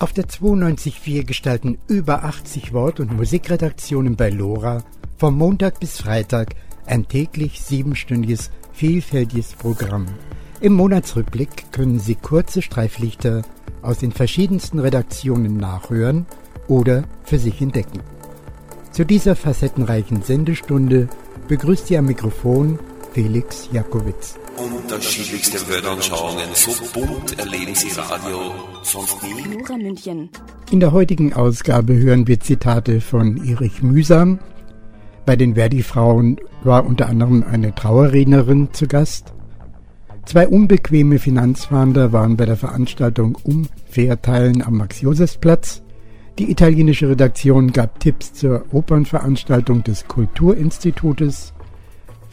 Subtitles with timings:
[0.00, 4.84] Auf der 92.4 gestalten über 80 Wort- und Musikredaktionen bei LoRa
[5.16, 6.54] vom Montag bis Freitag
[6.86, 10.06] ein täglich siebenstündiges, vielfältiges Programm.
[10.60, 13.42] Im Monatsrückblick können Sie kurze Streiflichter
[13.82, 16.26] aus den verschiedensten Redaktionen nachhören
[16.68, 18.00] oder für sich entdecken.
[18.92, 21.08] Zu dieser facettenreichen Sendestunde
[21.48, 22.78] begrüßt Sie am Mikrofon
[23.14, 24.38] Felix Jakowitz.
[24.58, 29.56] Unterschiedlichste Weltanschauungen, so bunt erleben Sie Radio sonst nie.
[29.56, 30.30] Nora München.
[30.72, 34.40] In der heutigen Ausgabe hören wir Zitate von Erich Mühsam.
[35.24, 39.32] Bei den Verdi-Frauen war unter anderem eine Trauerrednerin zu Gast.
[40.24, 45.82] Zwei unbequeme Finanzfahnder waren bei der Veranstaltung Umverteilen am Max-Josefs-Platz.
[46.40, 51.54] Die italienische Redaktion gab Tipps zur Opernveranstaltung des Kulturinstitutes.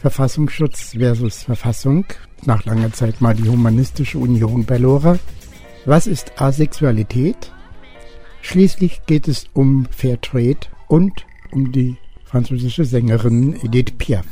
[0.06, 2.04] Verfassungsschutz versus Verfassung.
[2.44, 5.18] Nach langer Zeit mal die Humanistische Union bei Lora.
[5.84, 7.50] Was ist Asexualität?
[8.40, 14.26] Schließlich geht es um Fairtrade und um die französische Sängerin Edith Piaf.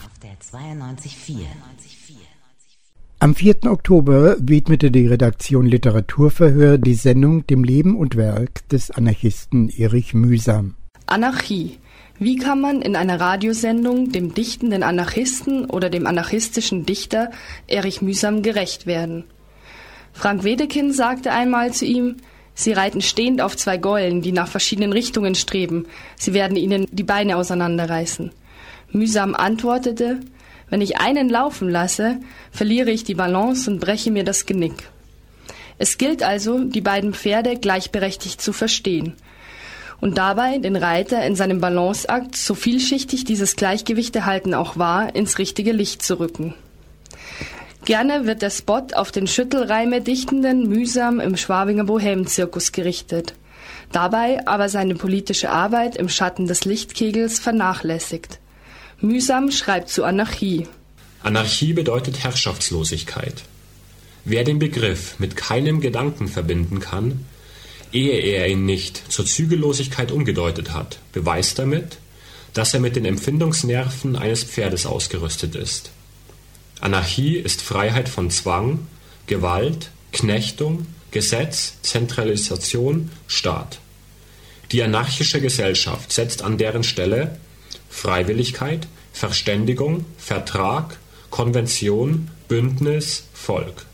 [3.19, 3.65] Am 4.
[3.65, 10.77] Oktober widmete die Redaktion Literaturverhör die Sendung dem Leben und Werk des Anarchisten Erich Mühsam.
[11.07, 11.79] Anarchie.
[12.25, 17.31] Wie kann man in einer Radiosendung dem dichtenden Anarchisten oder dem anarchistischen Dichter
[17.67, 19.25] Erich Mühsam gerecht werden?
[20.15, 22.17] Frank Wedekind sagte einmal zu ihm,
[22.55, 25.85] Sie reiten stehend auf zwei Gäulen, die nach verschiedenen Richtungen streben.
[26.17, 28.31] Sie werden ihnen die Beine auseinanderreißen.
[28.91, 30.21] Mühsam antwortete,
[30.71, 34.89] wenn ich einen laufen lasse, verliere ich die Balance und breche mir das Genick.
[35.77, 39.13] Es gilt also, die beiden Pferde gleichberechtigt zu verstehen
[40.05, 45.39] und dabei den Reiter in seinem Balanceakt, so vielschichtig dieses Gleichgewicht erhalten auch war, ins
[45.39, 46.53] richtige Licht zu rücken.
[47.87, 53.33] Gerne wird der Spot auf den Schüttelreime dichtenden mühsam im Schwabinger Bohemenzirkus gerichtet,
[53.93, 58.41] dabei aber seine politische Arbeit im Schatten des Lichtkegels vernachlässigt.
[59.01, 60.69] Mühsam schreibt zu Anarchie.
[61.23, 63.43] Anarchie bedeutet Herrschaftslosigkeit.
[64.27, 67.25] Wer den Begriff mit keinem Gedanken verbinden kann,
[67.95, 71.99] ehe er ihn nicht zur Zügellosigkeit umgedeutet hat, beweist damit,
[72.53, 75.91] dass er mit den Empfindungsnerven eines Pferdes ausgerüstet ist.
[76.81, 78.87] Anarchie ist Freiheit von Zwang,
[79.27, 83.79] Gewalt, Knechtung, Gesetz, Zentralisation, Staat.
[84.73, 87.39] Die anarchische Gesellschaft setzt an deren Stelle
[87.89, 90.99] Freiwilligkeit, Verständigung, Vertrag,
[91.31, 93.87] Konvention, Bündnis, Volk.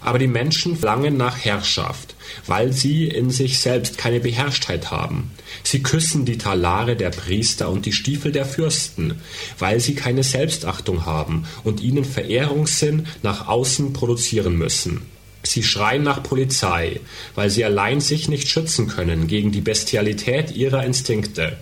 [0.00, 2.15] Aber die Menschen verlangen nach Herrschaft,
[2.46, 5.30] weil sie in sich selbst keine Beherrschtheit haben.
[5.62, 9.20] Sie küssen die Talare der Priester und die Stiefel der Fürsten,
[9.58, 15.02] weil sie keine Selbstachtung haben und ihnen Verehrungssinn nach außen produzieren müssen.
[15.42, 17.00] Sie schreien nach Polizei,
[17.34, 21.56] weil sie allein sich nicht schützen können gegen die Bestialität ihrer Instinkte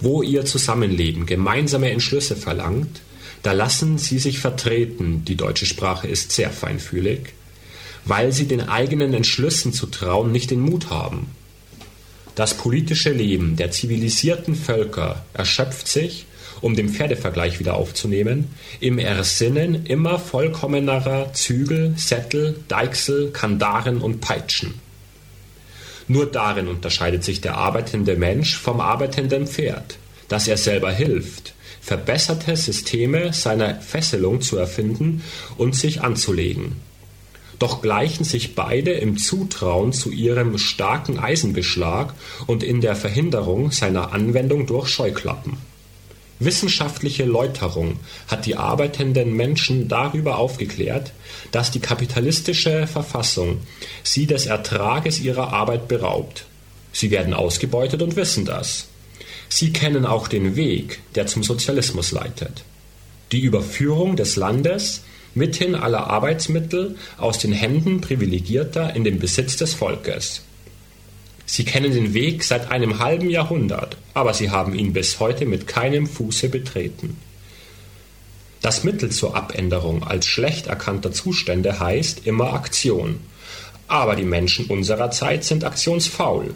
[0.00, 3.00] wo ihr Zusammenleben gemeinsame Entschlüsse verlangt,
[3.42, 7.34] da lassen sie sich vertreten, die deutsche Sprache ist sehr feinfühlig,
[8.04, 11.28] weil sie den eigenen Entschlüssen zu trauen nicht den Mut haben.
[12.34, 16.26] Das politische Leben der zivilisierten Völker erschöpft sich,
[16.60, 18.48] um den Pferdevergleich wieder aufzunehmen,
[18.80, 24.74] im Ersinnen immer vollkommenerer Zügel, Sättel, Deichsel, Kandaren und Peitschen.
[26.08, 29.98] Nur darin unterscheidet sich der arbeitende Mensch vom arbeitenden Pferd,
[30.28, 35.22] dass er selber hilft, verbesserte Systeme seiner Fesselung zu erfinden
[35.56, 36.72] und sich anzulegen.
[37.58, 42.14] Doch gleichen sich beide im Zutrauen zu ihrem starken Eisenbeschlag
[42.46, 45.58] und in der Verhinderung seiner Anwendung durch Scheuklappen.
[46.40, 51.12] Wissenschaftliche Läuterung hat die arbeitenden Menschen darüber aufgeklärt,
[51.52, 53.60] dass die kapitalistische Verfassung
[54.02, 56.46] sie des Ertrages ihrer Arbeit beraubt.
[56.92, 58.88] Sie werden ausgebeutet und wissen das.
[59.48, 62.64] Sie kennen auch den Weg, der zum Sozialismus leitet.
[63.30, 65.02] Die Überführung des Landes
[65.34, 70.42] mithin aller Arbeitsmittel aus den Händen Privilegierter in den Besitz des Volkes.
[71.46, 75.66] Sie kennen den Weg seit einem halben Jahrhundert, aber sie haben ihn bis heute mit
[75.66, 77.18] keinem Fuße betreten.
[78.62, 83.20] Das Mittel zur Abänderung als schlecht erkannter Zustände heißt immer Aktion.
[83.88, 86.54] Aber die Menschen unserer Zeit sind aktionsfaul.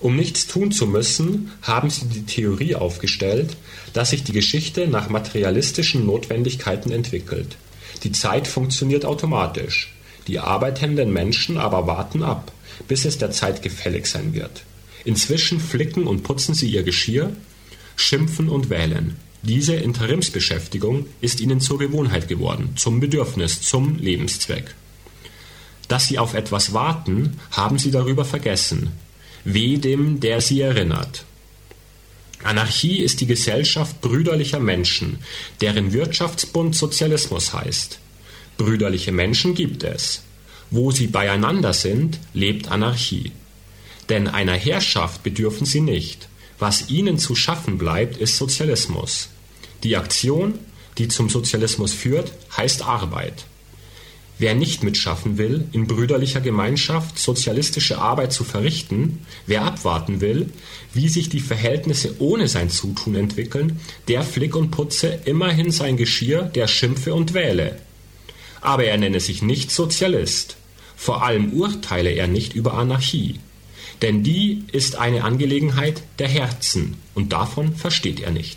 [0.00, 3.56] Um nichts tun zu müssen, haben sie die Theorie aufgestellt,
[3.92, 7.56] dass sich die Geschichte nach materialistischen Notwendigkeiten entwickelt.
[8.04, 9.94] Die Zeit funktioniert automatisch.
[10.26, 12.52] Die arbeitenden Menschen aber warten ab
[12.88, 14.64] bis es der Zeit gefällig sein wird.
[15.04, 17.32] Inzwischen flicken und putzen sie ihr Geschirr,
[17.96, 19.16] schimpfen und wählen.
[19.42, 24.74] Diese Interimsbeschäftigung ist ihnen zur Gewohnheit geworden, zum Bedürfnis, zum Lebenszweck.
[25.88, 28.90] dass sie auf etwas warten, haben sie darüber vergessen.
[29.48, 31.24] Weh dem, der sie erinnert.
[32.42, 35.20] Anarchie ist die Gesellschaft brüderlicher Menschen,
[35.60, 38.00] deren Wirtschaftsbund Sozialismus heißt.
[38.58, 40.22] Brüderliche Menschen gibt es.
[40.72, 43.30] Wo sie beieinander sind, lebt Anarchie.
[44.08, 46.28] Denn einer Herrschaft bedürfen sie nicht.
[46.58, 49.28] Was ihnen zu schaffen bleibt, ist Sozialismus.
[49.84, 50.58] Die Aktion,
[50.98, 53.44] die zum Sozialismus führt, heißt Arbeit.
[54.38, 60.50] Wer nicht mitschaffen will, in brüderlicher Gemeinschaft sozialistische Arbeit zu verrichten, wer abwarten will,
[60.92, 66.42] wie sich die Verhältnisse ohne sein Zutun entwickeln, der flick und putze immerhin sein Geschirr,
[66.42, 67.78] der schimpfe und wähle.
[68.60, 70.56] Aber er nenne sich nicht Sozialist.
[70.96, 73.40] Vor allem urteile er nicht über Anarchie.
[74.02, 78.56] Denn die ist eine Angelegenheit der Herzen, und davon versteht er nicht.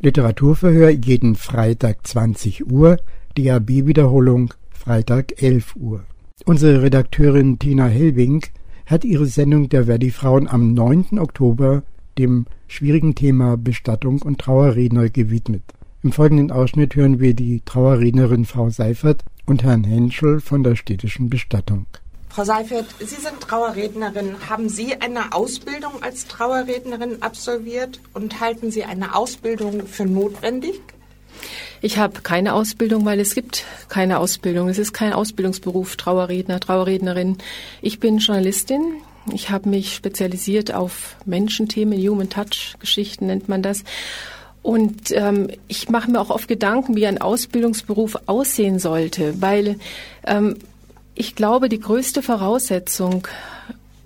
[0.00, 2.98] Literaturverhör jeden Freitag 20 Uhr,
[3.36, 6.04] DAB-Wiederholung Freitag 11 Uhr.
[6.44, 8.44] Unsere Redakteurin Tina Helwing
[8.84, 11.18] hat ihre Sendung der Verdi-Frauen am 9.
[11.18, 11.82] Oktober
[12.18, 15.62] dem schwierigen Thema Bestattung und Trauerredner gewidmet.
[16.02, 21.30] Im folgenden Ausschnitt hören wir die Trauerrednerin Frau Seifert und Herrn Henschel von der städtischen
[21.30, 21.86] Bestattung.
[22.36, 24.36] Frau Seifert, Sie sind Trauerrednerin.
[24.46, 30.82] Haben Sie eine Ausbildung als Trauerrednerin absolviert und halten Sie eine Ausbildung für notwendig?
[31.80, 34.68] Ich habe keine Ausbildung, weil es gibt keine Ausbildung.
[34.68, 37.38] Es ist kein Ausbildungsberuf, Trauerredner, Trauerrednerin.
[37.80, 39.00] Ich bin Journalistin.
[39.32, 43.82] Ich habe mich spezialisiert auf Menschenthemen, Human Touch Geschichten nennt man das.
[44.60, 49.78] Und ähm, ich mache mir auch oft Gedanken, wie ein Ausbildungsberuf aussehen sollte, weil
[50.26, 50.58] ähm,
[51.16, 53.26] ich glaube, die größte Voraussetzung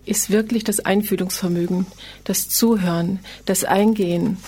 [0.06, 1.86] ist wirklich das Einfühlungsvermögen,
[2.24, 4.38] das Zuhören, das Eingehen,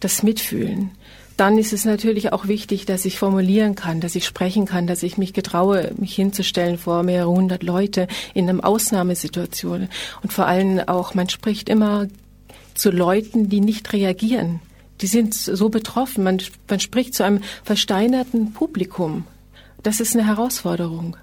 [0.00, 0.90] das Mitfühlen.
[1.36, 5.04] Dann ist es natürlich auch wichtig, dass ich formulieren kann, dass ich sprechen kann, dass
[5.04, 9.88] ich mich getraue, mich hinzustellen vor mehrere hundert Leute in einer Ausnahmesituation.
[10.22, 12.08] Und vor allem auch, man spricht immer
[12.74, 14.60] zu Leuten, die nicht reagieren.
[15.00, 16.24] Die sind so betroffen.
[16.24, 19.24] Man, man spricht zu einem versteinerten Publikum.
[19.84, 21.16] Das ist eine Herausforderung.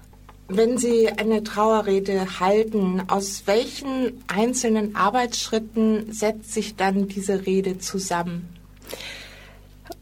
[0.48, 8.48] Wenn Sie eine Trauerrede halten, aus welchen einzelnen Arbeitsschritten setzt sich dann diese Rede zusammen?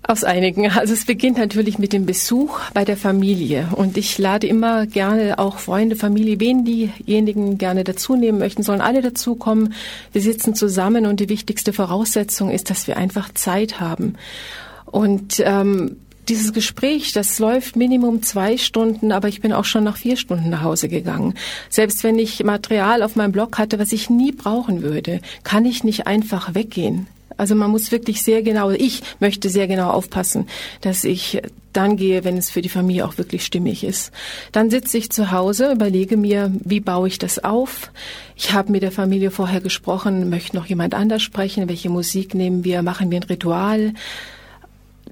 [0.06, 0.70] Aus einigen.
[0.70, 3.70] Also es beginnt natürlich mit dem Besuch bei der Familie.
[3.74, 8.82] Und ich lade immer gerne auch Freunde, Familie, wen diejenigen gerne dazu nehmen möchten, sollen
[8.82, 9.72] alle dazukommen.
[10.12, 14.16] Wir sitzen zusammen und die wichtigste Voraussetzung ist, dass wir einfach Zeit haben.
[14.84, 15.96] Und ähm,
[16.28, 20.50] dieses Gespräch, das läuft Minimum zwei Stunden, aber ich bin auch schon nach vier Stunden
[20.50, 21.34] nach Hause gegangen.
[21.68, 25.84] Selbst wenn ich Material auf meinem Blog hatte, was ich nie brauchen würde, kann ich
[25.84, 27.06] nicht einfach weggehen.
[27.36, 30.46] Also man muss wirklich sehr genau, ich möchte sehr genau aufpassen,
[30.82, 31.42] dass ich
[31.72, 34.12] dann gehe, wenn es für die Familie auch wirklich stimmig ist.
[34.52, 37.90] Dann sitze ich zu Hause, überlege mir, wie baue ich das auf.
[38.36, 42.62] Ich habe mit der Familie vorher gesprochen, möchte noch jemand anders sprechen, welche Musik nehmen
[42.62, 43.94] wir, machen wir ein Ritual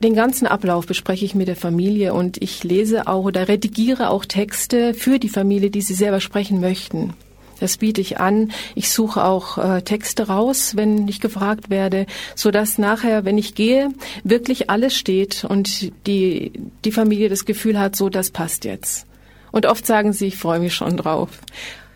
[0.02, 4.24] den ganzen Ablauf bespreche ich mit der Familie und ich lese auch oder redigiere auch
[4.24, 7.14] Texte für die Familie, die sie selber sprechen möchten.
[7.60, 8.50] Das biete ich an.
[8.74, 13.54] Ich suche auch äh, Texte raus, wenn ich gefragt werde, so dass nachher, wenn ich
[13.54, 13.90] gehe,
[14.24, 16.52] wirklich alles steht und die,
[16.84, 19.06] die Familie das Gefühl hat, so, das passt jetzt.
[19.52, 21.30] Und oft sagen sie, ich freue mich schon drauf.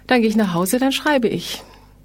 [0.06, 1.62] Dann gehe ich nach Hause, dann schreibe ich.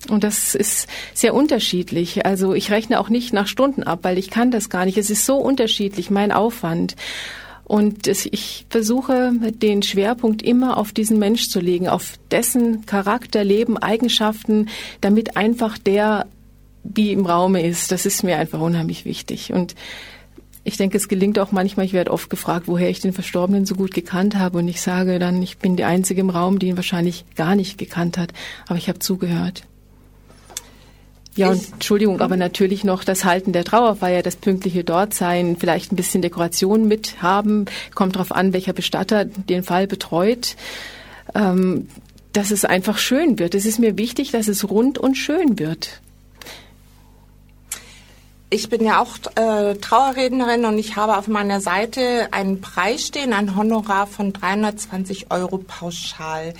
[0.09, 2.25] Und das ist sehr unterschiedlich.
[2.25, 4.97] Also ich rechne auch nicht nach Stunden ab, weil ich kann das gar nicht.
[4.97, 6.95] Es ist so unterschiedlich, mein Aufwand.
[7.63, 13.77] Und ich versuche, den Schwerpunkt immer auf diesen Mensch zu legen, auf dessen Charakter, Leben,
[13.77, 14.67] Eigenschaften,
[14.99, 16.25] damit einfach der
[16.83, 17.91] wie im Raume ist.
[17.91, 19.53] Das ist mir einfach unheimlich wichtig.
[19.53, 19.75] Und
[20.63, 23.75] ich denke, es gelingt auch manchmal, ich werde oft gefragt, woher ich den Verstorbenen so
[23.75, 24.57] gut gekannt habe.
[24.57, 27.77] Und ich sage dann, ich bin die Einzige im Raum, die ihn wahrscheinlich gar nicht
[27.77, 28.33] gekannt hat.
[28.67, 29.63] Aber ich habe zugehört.
[31.35, 35.95] Ja, und Entschuldigung, aber natürlich noch das Halten der Trauerfeier, das pünktliche Dortsein, vielleicht ein
[35.95, 40.57] bisschen Dekoration mit haben, kommt darauf an, welcher Bestatter den Fall betreut.
[41.33, 41.87] Ähm,
[42.33, 43.55] dass es einfach schön wird.
[43.55, 46.01] Es ist mir wichtig, dass es rund und schön wird.
[48.49, 53.31] Ich bin ja auch äh, Trauerrednerin und ich habe auf meiner Seite einen Preis stehen,
[53.31, 56.53] ein Honorar von 320 Euro pauschal.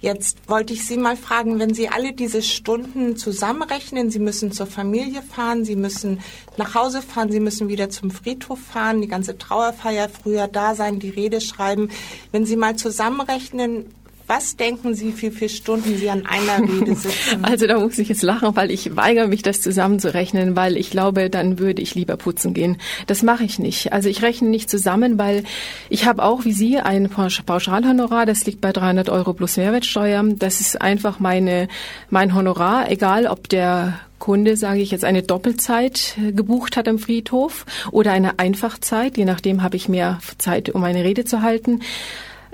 [0.00, 4.66] Jetzt wollte ich Sie mal fragen, wenn Sie alle diese Stunden zusammenrechnen, Sie müssen zur
[4.66, 6.20] Familie fahren, Sie müssen
[6.58, 10.98] nach Hause fahren, Sie müssen wieder zum Friedhof fahren, die ganze Trauerfeier früher da sein,
[10.98, 11.90] die Rede schreiben.
[12.30, 13.86] Wenn Sie mal zusammenrechnen,
[14.26, 17.44] Was denken Sie, wie viele Stunden Sie an einer Rede sitzen?
[17.44, 21.30] Also da muss ich jetzt lachen, weil ich weigere mich, das zusammenzurechnen, weil ich glaube,
[21.30, 22.78] dann würde ich lieber putzen gehen.
[23.06, 23.92] Das mache ich nicht.
[23.92, 25.44] Also ich rechne nicht zusammen, weil
[25.90, 30.24] ich habe auch wie Sie ein Pauschalhonorar, das liegt bei 300 Euro plus Mehrwertsteuer.
[30.36, 31.68] Das ist einfach meine,
[32.10, 37.66] mein Honorar, egal ob der Kunde, sage ich jetzt, eine Doppelzeit gebucht hat am Friedhof
[37.92, 39.16] oder eine Einfachzeit.
[39.16, 41.80] Je nachdem habe ich mehr Zeit, um eine Rede zu halten.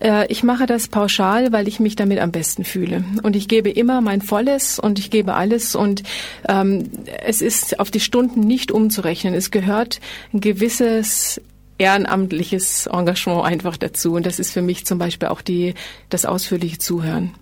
[0.03, 3.05] Äh, ich mache das pauschal, weil ich mich damit am besten fühle.
[3.23, 5.75] Und ich gebe immer mein Volles und ich gebe alles.
[5.75, 6.03] Und
[6.49, 6.91] ähm,
[7.25, 9.35] es ist auf die Stunden nicht umzurechnen.
[9.35, 10.01] Es gehört
[10.33, 11.41] ein gewisses
[11.79, 14.15] ehrenamtliches Engagement einfach dazu.
[14.15, 15.75] Und das ist für mich zum Beispiel auch die,
[16.11, 17.35] das ausführliche Zuhören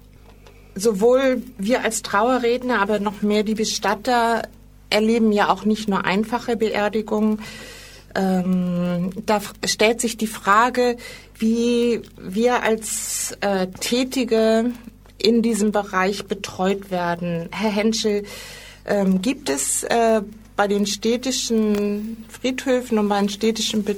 [0.76, 4.42] sowohl wir als Trauerredner, aber noch mehr die Bestatter
[4.88, 7.40] erleben ja auch nicht nur einfache Beerdigungen.
[8.14, 10.96] Ähm, da stellt sich die Frage,
[11.38, 14.72] wie wir als äh, Tätige
[15.18, 17.48] in diesem Bereich betreut werden.
[17.52, 18.24] Herr Henschel,
[18.86, 20.22] ähm, gibt es äh,
[20.56, 23.96] bei den städtischen Friedhöfen und bei den städtischen Be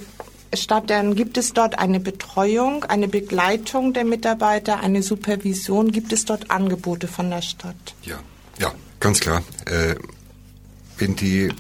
[0.54, 5.92] Stadt, dann gibt es dort eine Betreuung, eine Begleitung der Mitarbeiter, eine Supervision.
[5.92, 7.94] Gibt es dort Angebote von der Stadt?
[8.02, 8.20] Ja,
[8.58, 9.42] ja, ganz klar.
[9.64, 9.94] Äh,
[10.98, 11.50] wenn die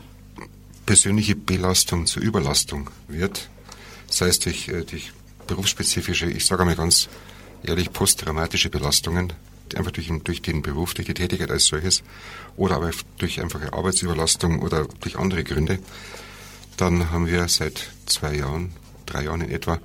[0.86, 3.48] persönliche Belastung zur Überlastung wird,
[4.08, 5.12] sei es durch, äh, durch
[5.46, 7.08] berufsspezifische, ich sage einmal ganz
[7.62, 9.32] ehrlich, posttraumatische Belastungen,
[9.74, 12.02] einfach durch, durch den Beruf, durch die Tätigkeit als solches,
[12.56, 15.78] oder aber durch einfache Arbeitsüberlastung oder durch andere Gründe,
[16.76, 18.72] dann haben wir seit zwei Jahren
[19.06, 19.80] drei Jahren in etwa,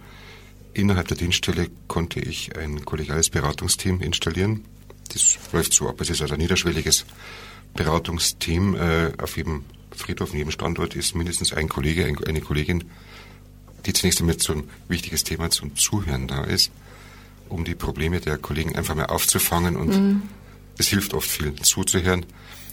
[0.73, 4.65] innerhalb der Dienststelle konnte ich ein kollegiales Beratungsteam installieren.
[5.13, 7.05] Das läuft so ab, es ist also ein niederschwelliges
[7.73, 8.75] Beratungsteam.
[8.75, 9.65] Äh, auf jedem
[9.97, 12.85] Friedhof, in jedem Standort ist mindestens ein Kollege, eine Kollegin,
[13.85, 16.71] die zunächst einmal so ein wichtiges Thema zum Zuhören da ist,
[17.49, 20.21] um die Probleme der Kollegen einfach mal aufzufangen und mhm.
[20.77, 22.25] es hilft oft viel zuzuhören.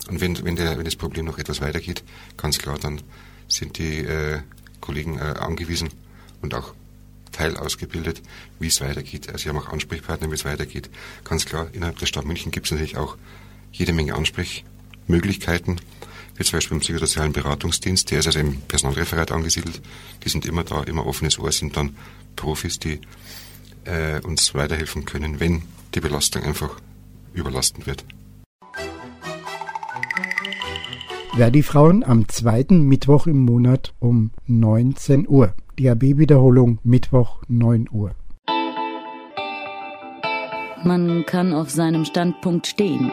[0.09, 2.05] Und wenn, wenn, der, wenn das Problem noch etwas weitergeht,
[2.37, 3.01] ganz klar, dann
[3.49, 4.41] sind die äh,
[4.81, 5.91] Kollegen äh, angewiesen,
[6.45, 6.75] und auch
[7.33, 8.23] teilausgebildet,
[8.61, 9.29] wie es weitergeht.
[9.29, 10.89] Also Sie haben auch Ansprechpartner, wie es weitergeht.
[11.25, 13.17] Ganz klar, innerhalb der Stadt München gibt es natürlich auch
[13.73, 15.81] jede Menge Ansprechmöglichkeiten,
[16.37, 19.81] wie zum Beispiel im psychosozialen Beratungsdienst, der ist also im Personalreferat angesiedelt.
[20.25, 21.97] Die sind immer da, immer offenes Ohr, sind dann
[22.37, 23.01] Profis, die
[23.85, 25.63] äh, uns weiterhelfen können, wenn
[25.95, 26.81] die Belastung einfach
[27.33, 28.05] überlastend wird.
[31.37, 35.55] Verdi-Frauen am zweiten Mittwoch im Monat um 19 Uhr.
[35.77, 38.13] DAB-Wiederholung Mittwoch 9 Uhr.
[40.85, 43.11] Man kann auf seinem Standpunkt stehen,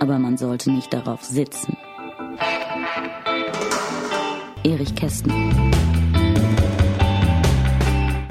[0.00, 1.76] aber man sollte nicht darauf sitzen.
[4.64, 5.32] Erich Kästen.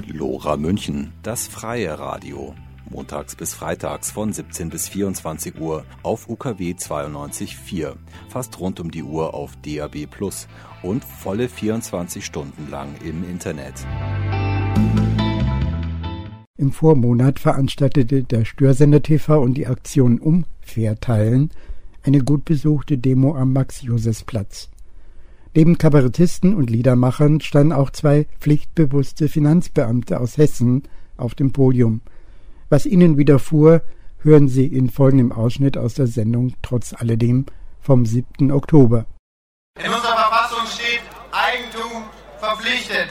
[0.08, 2.56] Lora München, das freie Radio
[2.96, 7.96] montags bis freitags von 17 bis 24 Uhr auf UKW 92.4,
[8.30, 10.48] fast rund um die Uhr auf DAB Plus
[10.82, 13.86] und volle 24 Stunden lang im Internet.
[16.66, 21.52] Im Vormonat veranstaltete der Störsender TV und die Aktion Umverteilen
[22.02, 24.70] eine gut besuchte Demo am Max-Josefs-Platz.
[25.54, 30.82] Neben Kabarettisten und Liedermachern standen auch zwei pflichtbewusste Finanzbeamte aus Hessen
[31.18, 32.02] auf dem Podium–
[32.70, 33.84] was ihnen widerfuhr,
[34.18, 37.46] hören Sie in folgendem Ausschnitt aus der Sendung Trotz alledem
[37.80, 38.52] vom 7.
[38.52, 39.06] Oktober.
[39.78, 42.06] In unserer Verfassung steht Eigentum
[42.40, 43.10] verpflichtet.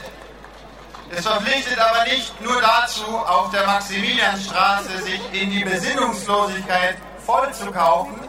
[1.17, 7.71] Es verpflichtet aber nicht nur dazu, auf der Maximilianstraße sich in die Besinnungslosigkeit voll zu
[7.71, 8.19] kaufen.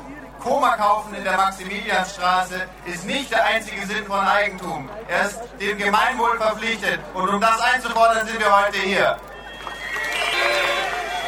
[0.41, 4.89] Koma kaufen in der Maximilianstraße ist nicht der einzige Sinn von Eigentum.
[5.09, 7.01] Er ist dem Gemeinwohl verpflichtet.
[7.15, 9.17] Und um das einzufordern, sind wir heute hier.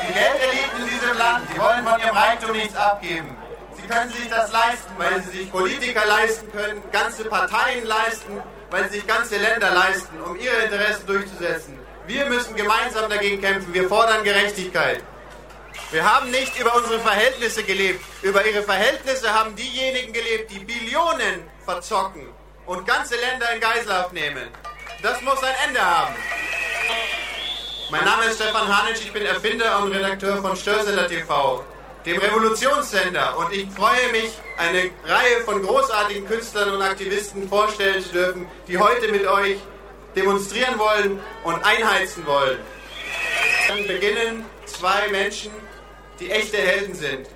[0.06, 3.36] Die Geldeliten in diesem Land, die wollen von ihrem Reichtum nichts abgeben.
[3.74, 8.84] Sie können sich das leisten, weil sie sich Politiker leisten können, ganze Parteien leisten, weil
[8.84, 11.78] sie sich ganze Länder leisten, um ihre Interessen durchzusetzen.
[12.06, 13.72] Wir müssen gemeinsam dagegen kämpfen.
[13.72, 15.02] Wir fordern Gerechtigkeit.
[15.90, 18.04] Wir haben nicht über unsere Verhältnisse gelebt.
[18.22, 22.28] Über ihre Verhältnisse haben diejenigen gelebt, die Billionen verzocken
[22.66, 24.48] und ganze Länder in Geiselhaft nehmen.
[25.02, 26.14] Das muss ein Ende haben.
[27.90, 31.64] Mein Name ist Stefan Hanitsch, ich bin Erfinder und Redakteur von Störsender TV,
[32.08, 33.36] dem Revolutionssender.
[33.36, 38.78] Und ich freue mich, eine Reihe von großartigen Künstlern und Aktivisten vorstellen zu dürfen, die
[38.78, 39.58] heute mit euch
[40.16, 42.58] demonstrieren wollen und einheizen wollen.
[43.68, 45.52] Dann beginnen zwei Menschen,
[46.18, 47.28] die echte Helden sind,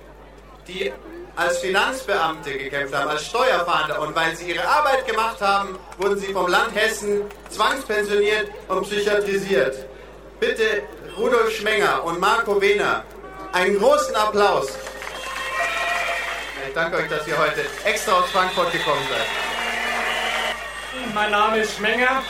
[0.67, 0.91] die
[1.35, 4.01] als Finanzbeamte gekämpft haben, als Steuerfahnder.
[4.01, 9.87] Und weil sie ihre Arbeit gemacht haben, wurden sie vom Land Hessen zwangspensioniert und psychiatrisiert
[10.39, 10.83] bitte
[11.17, 13.05] Rudolf Schmenger und Marco Wehner
[13.53, 14.67] einen großen Applaus.
[16.67, 19.27] Ich danke euch, dass ihr heute extra aus Frankfurt gekommen seid.
[21.13, 22.23] Mein Name ist Schmenger.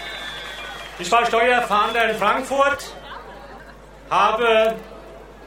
[1.00, 2.94] Ich war Steuerfahnder in Frankfurt,
[4.10, 4.76] habe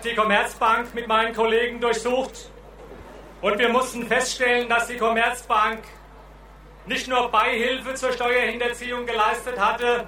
[0.02, 2.50] die Commerzbank mit meinen Kollegen durchsucht
[3.42, 5.80] und wir mussten feststellen, dass die Commerzbank
[6.86, 10.06] nicht nur Beihilfe zur Steuerhinterziehung geleistet hatte,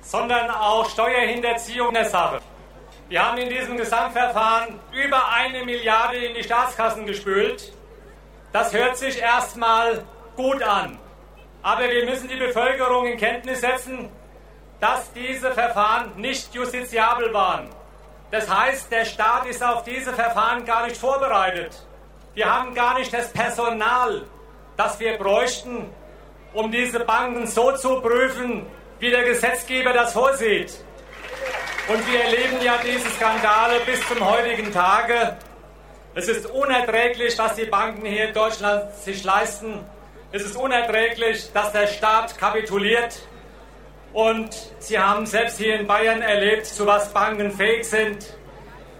[0.00, 2.40] sondern auch Steuerhinterziehung in der Sache.
[3.08, 7.70] Wir haben in diesem Gesamtverfahren über eine Milliarde in die Staatskassen gespült.
[8.50, 10.04] Das hört sich erstmal
[10.36, 10.98] gut an.
[11.62, 14.08] Aber wir müssen die Bevölkerung in Kenntnis setzen,
[14.80, 17.68] dass diese Verfahren nicht justiziabel waren.
[18.30, 21.76] Das heißt, der Staat ist auf diese Verfahren gar nicht vorbereitet.
[22.32, 24.22] Wir haben gar nicht das Personal,
[24.78, 25.90] das wir bräuchten,
[26.54, 28.66] um diese Banken so zu prüfen,
[28.98, 30.84] wie der Gesetzgeber das vorsieht.
[31.88, 35.36] Und wir erleben ja diese Skandale bis zum heutigen Tage.
[36.14, 39.84] Es ist unerträglich, was die Banken hier in Deutschland sich leisten.
[40.32, 43.18] Es ist unerträglich, dass der Staat kapituliert.
[44.12, 48.34] Und Sie haben selbst hier in Bayern erlebt, zu was Banken fähig sind.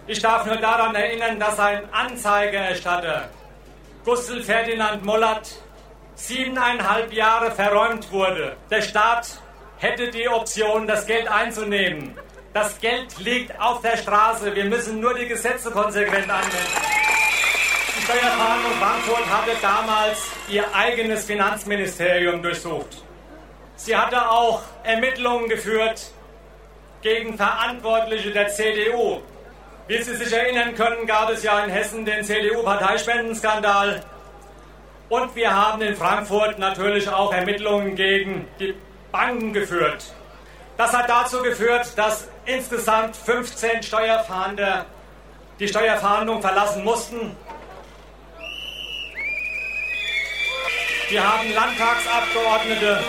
[0.07, 3.29] Ich darf nur daran erinnern, dass ein Anzeigerstatter,
[4.03, 5.49] Gustl Ferdinand Mollert,
[6.15, 8.55] siebeneinhalb Jahre verräumt wurde.
[8.69, 9.39] Der Staat
[9.77, 12.15] hätte die Option, das Geld einzunehmen.
[12.55, 14.55] Das Geld liegt auf der Straße.
[14.55, 16.55] Wir müssen nur die Gesetze konsequent anwenden.
[17.97, 23.03] Die Steuerfahndung Frankfurt hatte damals ihr eigenes Finanzministerium durchsucht.
[23.75, 26.13] Sie hatte auch Ermittlungen geführt
[27.01, 29.19] gegen Verantwortliche der CDU.
[29.89, 34.01] Wie Sie sich erinnern können, gab es ja in Hessen den CDU-Parteispendenskandal.
[35.09, 38.73] Und wir haben in Frankfurt natürlich auch Ermittlungen gegen die
[39.11, 40.14] Banken geführt.
[40.77, 44.85] Das hat dazu geführt, dass insgesamt 15 Steuerfahnder
[45.57, 47.35] die Steuerfahndung verlassen mussten.
[51.07, 52.99] Wir haben Landtagsabgeordnete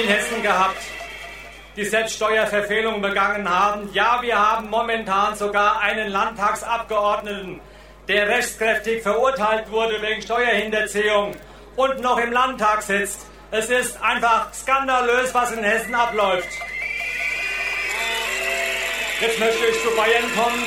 [0.00, 0.80] in Hessen gehabt,
[1.76, 3.90] die selbst Steuerverfehlungen begangen haben.
[3.92, 7.60] Ja, wir haben momentan sogar einen Landtagsabgeordneten,
[8.08, 11.34] der rechtskräftig verurteilt wurde wegen Steuerhinterziehung
[11.76, 13.26] und noch im Landtag sitzt.
[13.50, 16.48] Es ist einfach skandalös, was in Hessen abläuft.
[19.20, 20.64] Jetzt möchte ich zu Bayern kommen,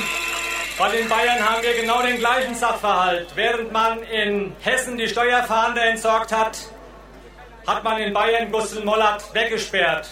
[0.77, 3.27] weil in Bayern haben wir genau den gleichen Sachverhalt.
[3.35, 6.57] Während man in Hessen die Steuerfahnder entsorgt hat,
[7.67, 10.07] hat man in Bayern Gustl Mollert weggesperrt.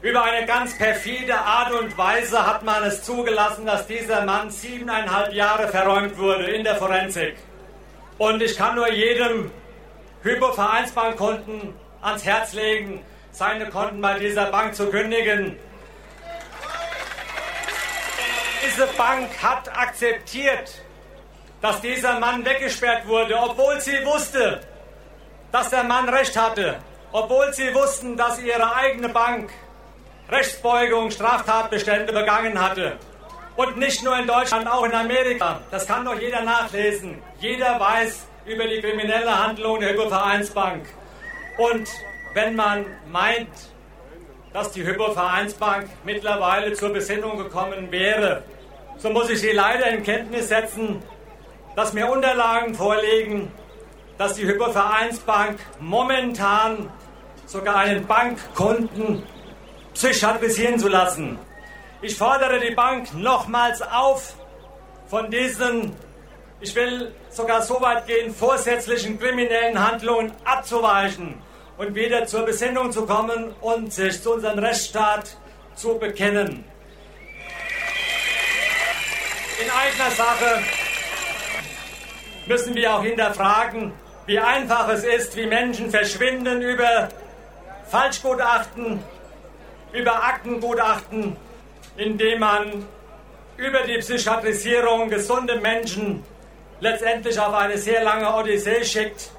[0.00, 5.34] Über eine ganz perfide Art und Weise hat man es zugelassen, dass dieser Mann siebeneinhalb
[5.34, 7.36] Jahre verräumt wurde in der Forensik.
[8.16, 9.50] Und ich kann nur jedem
[10.22, 15.58] Hypo-Vereinsbankkunden ans Herz legen, seine Konten bei dieser Bank zu kündigen.
[18.64, 20.82] Diese Bank hat akzeptiert,
[21.60, 24.60] dass dieser Mann weggesperrt wurde, obwohl sie wusste,
[25.50, 26.78] dass der Mann recht hatte,
[27.12, 29.50] obwohl sie wussten, dass ihre eigene Bank
[30.30, 32.96] Rechtsbeugung, Straftatbestände begangen hatte.
[33.56, 35.60] Und nicht nur in Deutschland, auch in Amerika.
[35.70, 37.20] Das kann doch jeder nachlesen.
[37.38, 40.86] Jeder weiß über die kriminelle Handlung der Hypovereinsbank.
[41.58, 41.86] Und
[42.32, 43.50] wenn man meint,
[44.52, 48.42] dass die Hypovereinsbank mittlerweile zur Besinnung gekommen wäre,
[48.98, 51.02] so muss ich Sie leider in Kenntnis setzen,
[51.74, 53.50] dass mir Unterlagen vorliegen,
[54.18, 56.90] dass die Hypovereinsbank momentan
[57.46, 59.22] sogar einen Bankkunden
[59.94, 61.38] psychiatrisieren zu lassen.
[62.02, 64.34] Ich fordere die Bank nochmals auf,
[65.06, 65.94] von diesen,
[66.60, 71.40] ich will sogar so weit gehen, vorsätzlichen kriminellen Handlungen abzuweichen
[71.78, 75.36] und wieder zur Besinnung zu kommen und sich zu unserem Rechtsstaat
[75.74, 76.64] zu bekennen.
[79.62, 80.62] In eigener Sache
[82.46, 83.92] müssen wir auch hinterfragen,
[84.26, 87.08] wie einfach es ist, wie Menschen verschwinden über
[87.88, 89.02] Falschgutachten,
[89.92, 91.36] über Aktengutachten,
[91.96, 92.86] indem man
[93.56, 96.24] über die Psychiatrisierung gesunde Menschen
[96.80, 99.30] letztendlich auf eine sehr lange Odyssee schickt.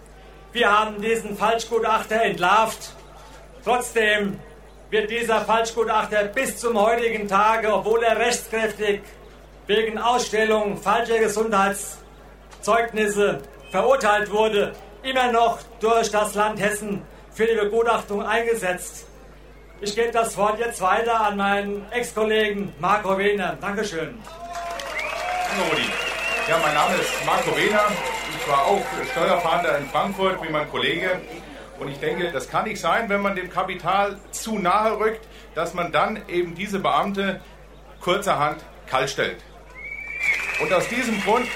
[0.54, 2.94] Wir haben diesen Falschgutachter entlarvt.
[3.66, 4.40] Trotzdem
[4.92, 9.02] wird dieser Falschgutachter bis zum heutigen Tage, obwohl er rechtskräftig
[9.66, 18.24] wegen Ausstellung falscher Gesundheitszeugnisse verurteilt wurde, immer noch durch das Land Hessen für die Begutachtung
[18.24, 19.08] eingesetzt.
[19.82, 23.58] Ich gebe das Wort jetzt weiter an meinen Ex-Kollegen Marco Wehner.
[23.60, 24.20] Dankeschön.
[25.50, 25.64] Hallo
[26.48, 27.88] Ja, mein Name ist Marco Wehner.
[28.40, 31.22] Ich war auch Steuerfahnder in Frankfurt wie mein Kollege.
[31.80, 35.74] Und ich denke, das kann nicht sein, wenn man dem Kapital zu nahe rückt, dass
[35.74, 37.42] man dann eben diese Beamte
[38.00, 39.38] kurzerhand kalt stellt.
[40.62, 41.48] Und aus diesem Grund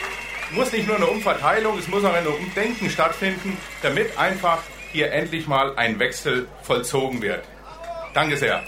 [0.52, 4.60] muss nicht nur eine Umverteilung, es muss auch ein Umdenken stattfinden, damit einfach
[4.92, 7.44] hier endlich mal ein Wechsel vollzogen wird.
[8.13, 8.63] Danke sehr.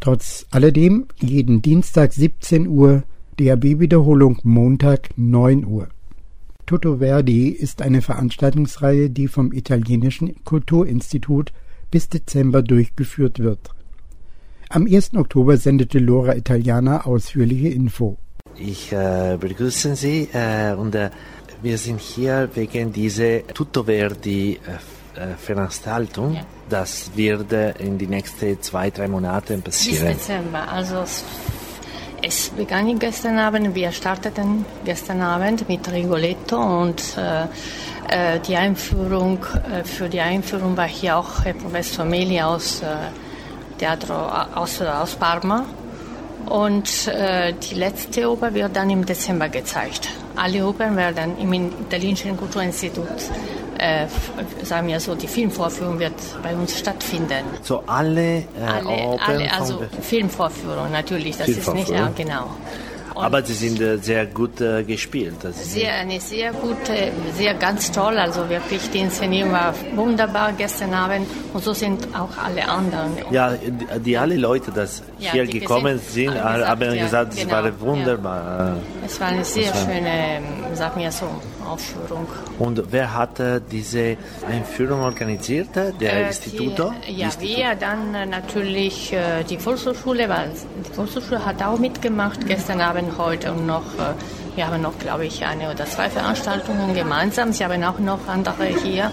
[0.00, 3.02] Trotz alledem jeden Dienstag 17 Uhr,
[3.38, 5.88] DAB-Wiederholung Montag 9 Uhr.
[6.66, 11.52] Tutto Verdi ist eine Veranstaltungsreihe, die vom italienischen Kulturinstitut
[11.90, 13.70] bis Dezember durchgeführt wird.
[14.68, 15.14] Am 1.
[15.14, 18.18] Oktober sendete Lora Italiana ausführliche Info.
[18.56, 21.10] Ich äh, begrüße Sie äh, und äh,
[21.62, 24.97] wir sind hier wegen dieser Tutto Verdi äh,
[25.36, 26.34] Veranstaltung.
[26.34, 26.40] Ja.
[26.68, 30.08] Das wird äh, in die nächsten zwei, drei Monate passieren.
[30.08, 31.04] Bis Dezember, also
[32.22, 39.38] es begann gestern Abend, wir starteten gestern Abend mit Rigoletto und äh, die Einführung,
[39.70, 42.86] äh, für die Einführung war hier auch Herr Professor Meli aus äh,
[43.78, 44.14] Teatro
[44.54, 45.64] aus, aus Parma.
[46.46, 50.08] Und äh, die letzte Oper wird dann im Dezember gezeigt.
[50.36, 53.06] Alle Opern werden im Italienischen Kulturinstitut,
[53.78, 54.06] äh,
[54.62, 57.44] sagen wir so, die Filmvorführung wird bei uns stattfinden.
[57.62, 62.50] So alle, äh, alle, Opern alle also Filmvorführung natürlich, das ist nicht, ja genau.
[63.24, 65.36] Aber sie sind äh, sehr gut äh, gespielt.
[65.52, 68.18] sehr, eine sehr gute, sehr ganz toll.
[68.18, 73.12] Also wirklich, die Inszenierung war wunderbar gestern Abend und so sind auch alle anderen.
[73.30, 77.32] Ja, die, die alle Leute, die ja, hier die gekommen sind, gesagt, haben ja, gesagt,
[77.34, 78.68] es genau, war wunderbar.
[78.68, 78.76] Ja.
[79.06, 80.40] Es war eine sehr schöne,
[80.74, 81.26] sag mir so,
[81.68, 82.26] Aufführung.
[82.58, 84.16] Und wer hat diese
[84.48, 85.68] Einführung organisiert?
[85.76, 86.78] Der äh, Institut?
[87.06, 87.56] Ja, Institut?
[87.56, 90.50] wir dann äh, natürlich äh, die Volkshochschule, weil
[90.86, 93.82] die Volkshochschule hat auch mitgemacht gestern Abend, heute und noch.
[93.98, 94.14] Äh,
[94.56, 97.52] wir haben noch, glaube ich, eine oder zwei Veranstaltungen gemeinsam.
[97.52, 99.12] Sie haben auch noch andere hier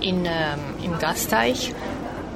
[0.00, 1.74] in, ähm, im Gasteich.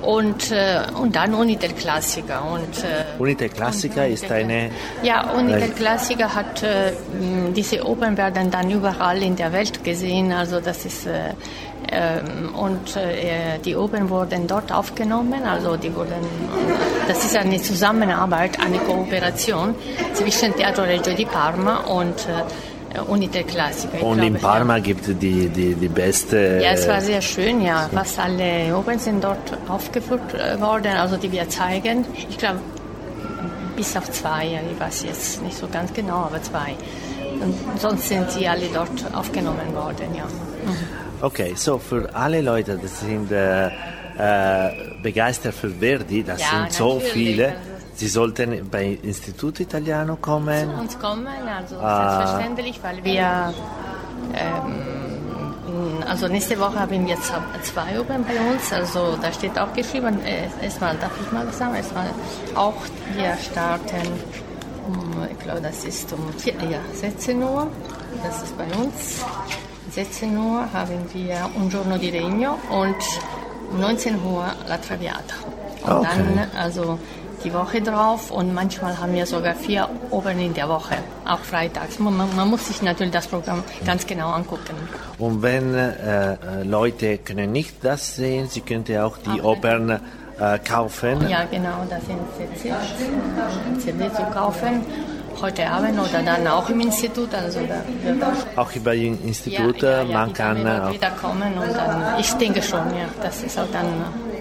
[0.03, 2.51] Und, äh, und dann Unitel Klassiker.
[2.51, 4.70] Und, äh, Unitel Klassiker ist eine...
[5.02, 6.92] Ja, Unitel Klassiker hat, äh,
[7.54, 11.06] diese Opern werden dann überall in der Welt gesehen, also das ist...
[11.06, 11.35] Äh,
[11.92, 16.22] ähm, und äh, die Opern wurden dort aufgenommen, also die wurden,
[17.09, 19.74] das ist eine Zusammenarbeit, eine Kooperation
[20.12, 22.14] zwischen Teatro Reggio di Parma und
[22.94, 24.02] äh, Unite Klassiker.
[24.02, 24.83] Und in Parma ja.
[24.83, 26.61] gibt es die, die, die beste.
[26.62, 27.88] Ja, es war sehr schön, ja.
[27.92, 32.04] Fast alle Opern sind dort aufgeführt äh, worden, also die wir zeigen.
[32.28, 32.61] Ich glaube,
[33.81, 36.77] bis auf zwei, ich weiß jetzt nicht so ganz genau, aber zwei.
[37.43, 40.27] Und sonst sind sie alle dort aufgenommen worden, ja.
[40.27, 40.77] Mhm.
[41.23, 43.71] Okay, so für alle Leute, die sind äh, äh,
[45.03, 47.55] begeistert für Verdi, das ja, sind so viele.
[47.95, 50.71] Sie sollten bei Instituto Italiano kommen?
[50.71, 51.27] Zu uns kommen,
[51.59, 52.16] also ah.
[52.16, 53.55] selbstverständlich, weil wir,
[54.35, 55.10] ähm,
[56.11, 57.16] also nächste Woche haben wir
[57.62, 61.77] zwei Opern bei uns, also da steht auch geschrieben, äh, erstmal, darf ich mal sagen,
[61.77, 62.11] erstmal
[62.57, 62.75] auch,
[63.14, 64.09] wir starten
[64.88, 67.68] um, ich glaube, das ist um ja, 16 Uhr,
[68.25, 69.25] das ist bei uns.
[69.92, 75.37] 16 Uhr haben wir Un giorno di regno und 19 Uhr La Traviata.
[75.85, 76.09] Und okay.
[76.11, 76.99] dann, also
[77.44, 81.98] die Woche drauf und manchmal haben wir sogar vier Opern in der Woche, auch freitags.
[81.98, 84.74] Man, man muss sich natürlich das Programm ganz genau angucken.
[85.18, 90.00] Und wenn äh, Leute können nicht das sehen, sie könnten auch die Opern
[90.38, 91.29] äh, kaufen.
[91.29, 92.74] Ja, genau, das sind CDs,
[93.83, 94.85] CD zu kaufen
[95.40, 97.35] heute Abend oder dann auch im Institut.
[97.35, 101.74] Also da auch bei dem Institut, ja, ja, ja, man kann auch wieder kommen und
[101.74, 103.87] dann, ich denke schon, ja, dass es auch dann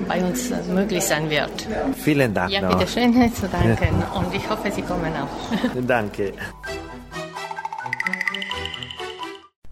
[0.09, 1.67] bei uns möglich sein wird.
[1.95, 2.51] Vielen Dank.
[2.51, 5.81] Ja, bitte schön zu danken und ich hoffe, Sie kommen auch.
[5.87, 6.33] Danke.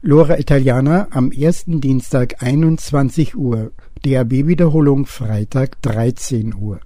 [0.01, 3.71] Lora Italiana am ersten Dienstag 21 Uhr.
[4.03, 6.79] DAB-Wiederholung Freitag 13 Uhr.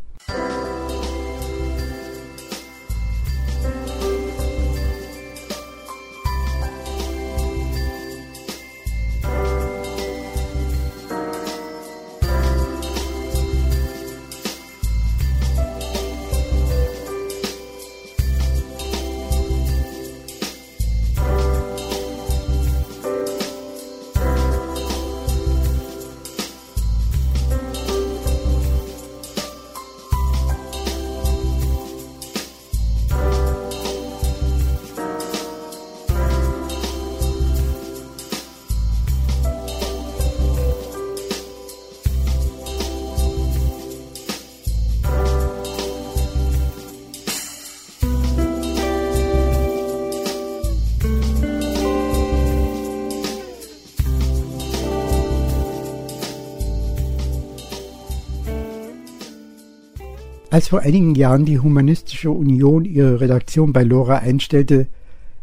[60.51, 64.87] Als vor einigen Jahren die Humanistische Union ihre Redaktion bei Lora einstellte,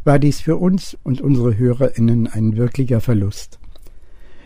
[0.03, 3.57] war dies für uns und unsere HörerInnen ein wirklicher Verlust.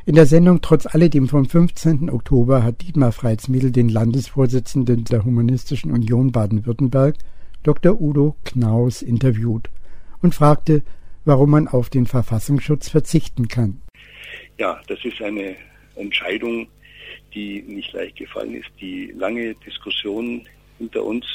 [0.06, 2.10] In der Sendung Trotz alledem vom 15.
[2.10, 7.18] Oktober hat Dietmar Freitsmiedel den Landesvorsitzenden der Humanistischen Union Baden-Württemberg,
[7.64, 8.00] Dr.
[8.00, 9.70] Udo Knaus, interviewt
[10.22, 10.82] und fragte,
[11.26, 13.82] warum man auf den Verfassungsschutz verzichten kann.
[14.58, 15.58] Ja, das ist eine
[15.98, 16.68] Entscheidung,
[17.34, 21.26] die nicht leicht gefallen ist, die lange Diskussionen hinter uns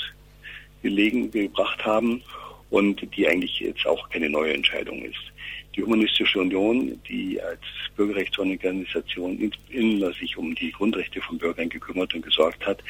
[0.82, 2.22] gelegen gebracht haben
[2.70, 5.32] und die eigentlich jetzt auch keine neue Entscheidung ist.
[5.74, 7.60] Die Humanistische Union, die als
[7.96, 12.82] Bürgerrechtsorganisation in sich um die Grundrechte von Bürgern gekümmert und gesorgt hat,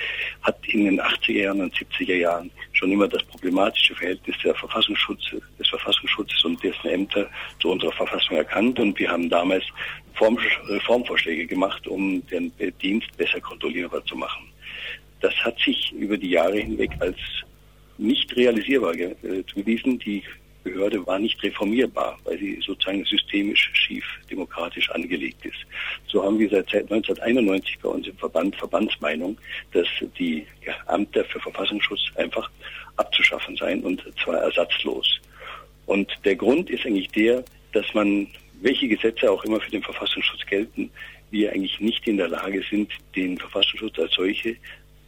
[0.43, 5.21] hat in den 80er Jahren und 70er Jahren schon immer das problematische Verhältnis der Verfassungsschutz,
[5.59, 7.29] des Verfassungsschutzes und dessen Ämter
[7.61, 9.65] zu unserer Verfassung erkannt und wir haben damals
[10.21, 12.53] Reformvorschläge gemacht, um den
[12.83, 14.49] Dienst besser kontrollierbar zu machen.
[15.21, 17.17] Das hat sich über die Jahre hinweg als
[17.99, 18.95] nicht realisierbar.
[18.95, 19.13] Äh,
[19.55, 20.23] die
[20.65, 25.59] Behörde war nicht reformierbar, weil sie sozusagen systemisch schief demokratisch angelegt ist.
[26.09, 29.39] So haben wir seit 1991 bei uns im Verband Verbandsmeinung,
[29.73, 29.87] dass
[30.19, 30.47] die
[30.89, 32.51] Ämter für Verfassungsschutz einfach
[32.97, 35.21] abzuschaffen seien und zwar ersatzlos.
[35.87, 38.27] Und der Grund ist eigentlich der, dass man,
[38.61, 40.91] welche Gesetze auch immer für den Verfassungsschutz gelten,
[41.31, 44.57] wir eigentlich nicht in der Lage sind, den Verfassungsschutz als solche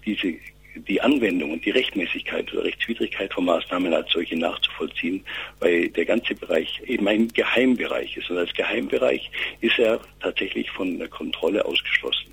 [0.04, 0.34] diese
[0.74, 5.24] die Anwendung und die Rechtmäßigkeit oder Rechtswidrigkeit von Maßnahmen als solche nachzuvollziehen,
[5.58, 8.30] weil der ganze Bereich eben ein Geheimbereich ist.
[8.30, 12.32] Und als Geheimbereich ist er tatsächlich von der Kontrolle ausgeschlossen.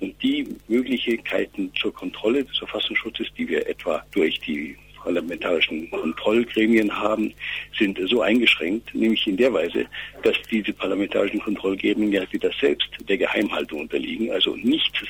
[0.00, 4.76] Und die Möglichkeiten zur Kontrolle des Verfassungsschutzes, die wir etwa durch die
[5.08, 7.32] parlamentarischen Kontrollgremien haben,
[7.78, 9.86] sind so eingeschränkt, nämlich in der Weise,
[10.22, 15.00] dass diese parlamentarischen Kontrollgremien ja wieder selbst der Geheimhaltung unterliegen, also nichts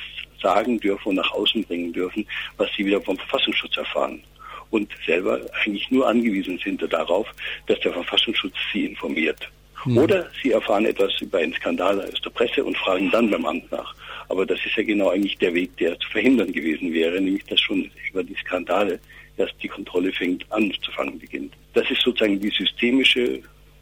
[0.41, 4.23] sagen dürfen und nach außen bringen dürfen, was sie wieder vom Verfassungsschutz erfahren
[4.71, 7.27] und selber eigentlich nur angewiesen sind darauf,
[7.67, 9.49] dass der Verfassungsschutz sie informiert.
[9.85, 9.97] Mhm.
[9.97, 13.71] Oder sie erfahren etwas über einen Skandal aus der Presse und fragen dann beim Amt
[13.71, 13.93] nach.
[14.27, 17.59] Aber das ist ja genau eigentlich der Weg, der zu verhindern gewesen wäre, nämlich dass
[17.59, 18.99] schon über die Skandale
[19.39, 21.53] erst die Kontrolle fängt anzufangen beginnt.
[21.73, 23.41] Das ist sozusagen die systemische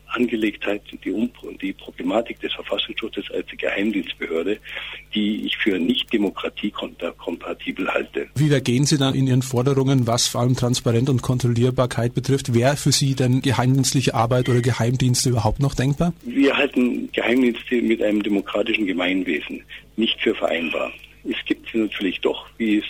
[0.09, 1.29] Angelegtheit, die, um
[1.61, 4.57] die Problematik des Verfassungsschutzes als Geheimdienstbehörde,
[5.13, 8.27] die ich für nicht demokratiekompatibel halte.
[8.35, 12.53] Wie gehen Sie dann in Ihren Forderungen, was vor allem Transparenz und Kontrollierbarkeit betrifft?
[12.53, 16.13] Wäre für Sie denn geheimdienstliche Arbeit oder Geheimdienste überhaupt noch denkbar?
[16.23, 19.61] Wir halten Geheimdienste mit einem demokratischen Gemeinwesen
[19.97, 20.91] nicht für vereinbar.
[21.29, 22.85] Es gibt sie natürlich doch, wie es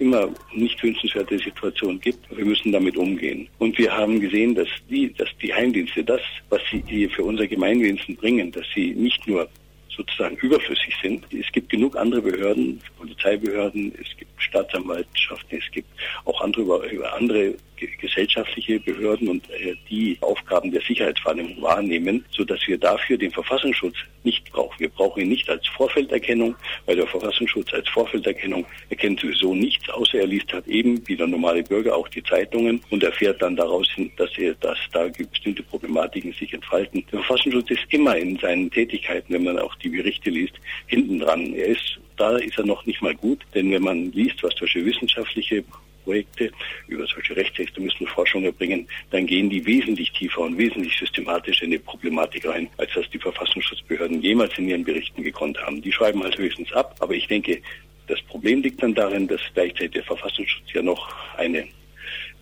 [0.00, 2.18] immer nicht wünschenswerte Situationen gibt.
[2.36, 3.48] Wir müssen damit umgehen.
[3.58, 7.46] Und wir haben gesehen, dass die, dass die Heimdienste das, was sie hier für unser
[7.46, 9.48] Gemeinwesen bringen, dass sie nicht nur
[9.94, 11.24] sozusagen überflüssig sind.
[11.32, 15.88] Es gibt genug andere Behörden, Polizeibehörden, es gibt Staatsanwaltschaften, es gibt
[16.24, 17.54] auch andere, andere
[17.86, 24.50] gesellschaftliche Behörden und äh, die Aufgaben der Sicherheitswahrnehmung wahrnehmen, sodass wir dafür den Verfassungsschutz nicht
[24.52, 24.78] brauchen.
[24.78, 26.54] Wir brauchen ihn nicht als Vorfelderkennung,
[26.86, 31.26] weil der Verfassungsschutz als Vorfelderkennung erkennt sowieso nichts, außer er liest halt eben, wie der
[31.26, 35.62] normale Bürger, auch die Zeitungen und erfährt dann daraus hin, dass er, dass da bestimmte
[35.62, 37.04] Problematiken sich entfalten.
[37.10, 40.54] Der Verfassungsschutz ist immer in seinen Tätigkeiten, wenn man auch die Berichte liest,
[40.86, 41.54] hinten dran.
[41.54, 44.84] Er ist da ist er noch nicht mal gut, denn wenn man liest, was solche
[44.84, 45.64] wissenschaftliche
[46.04, 46.50] Projekte
[46.88, 52.46] über solche Rechtsextremismusforschung erbringen, dann gehen die wesentlich tiefer und wesentlich systematischer in die Problematik
[52.46, 55.82] rein, als das die Verfassungsschutzbehörden jemals in ihren Berichten gekonnt haben.
[55.82, 57.60] Die schreiben halt höchstens ab, aber ich denke,
[58.06, 61.66] das Problem liegt dann darin, dass gleichzeitig der Verfassungsschutz ja noch eine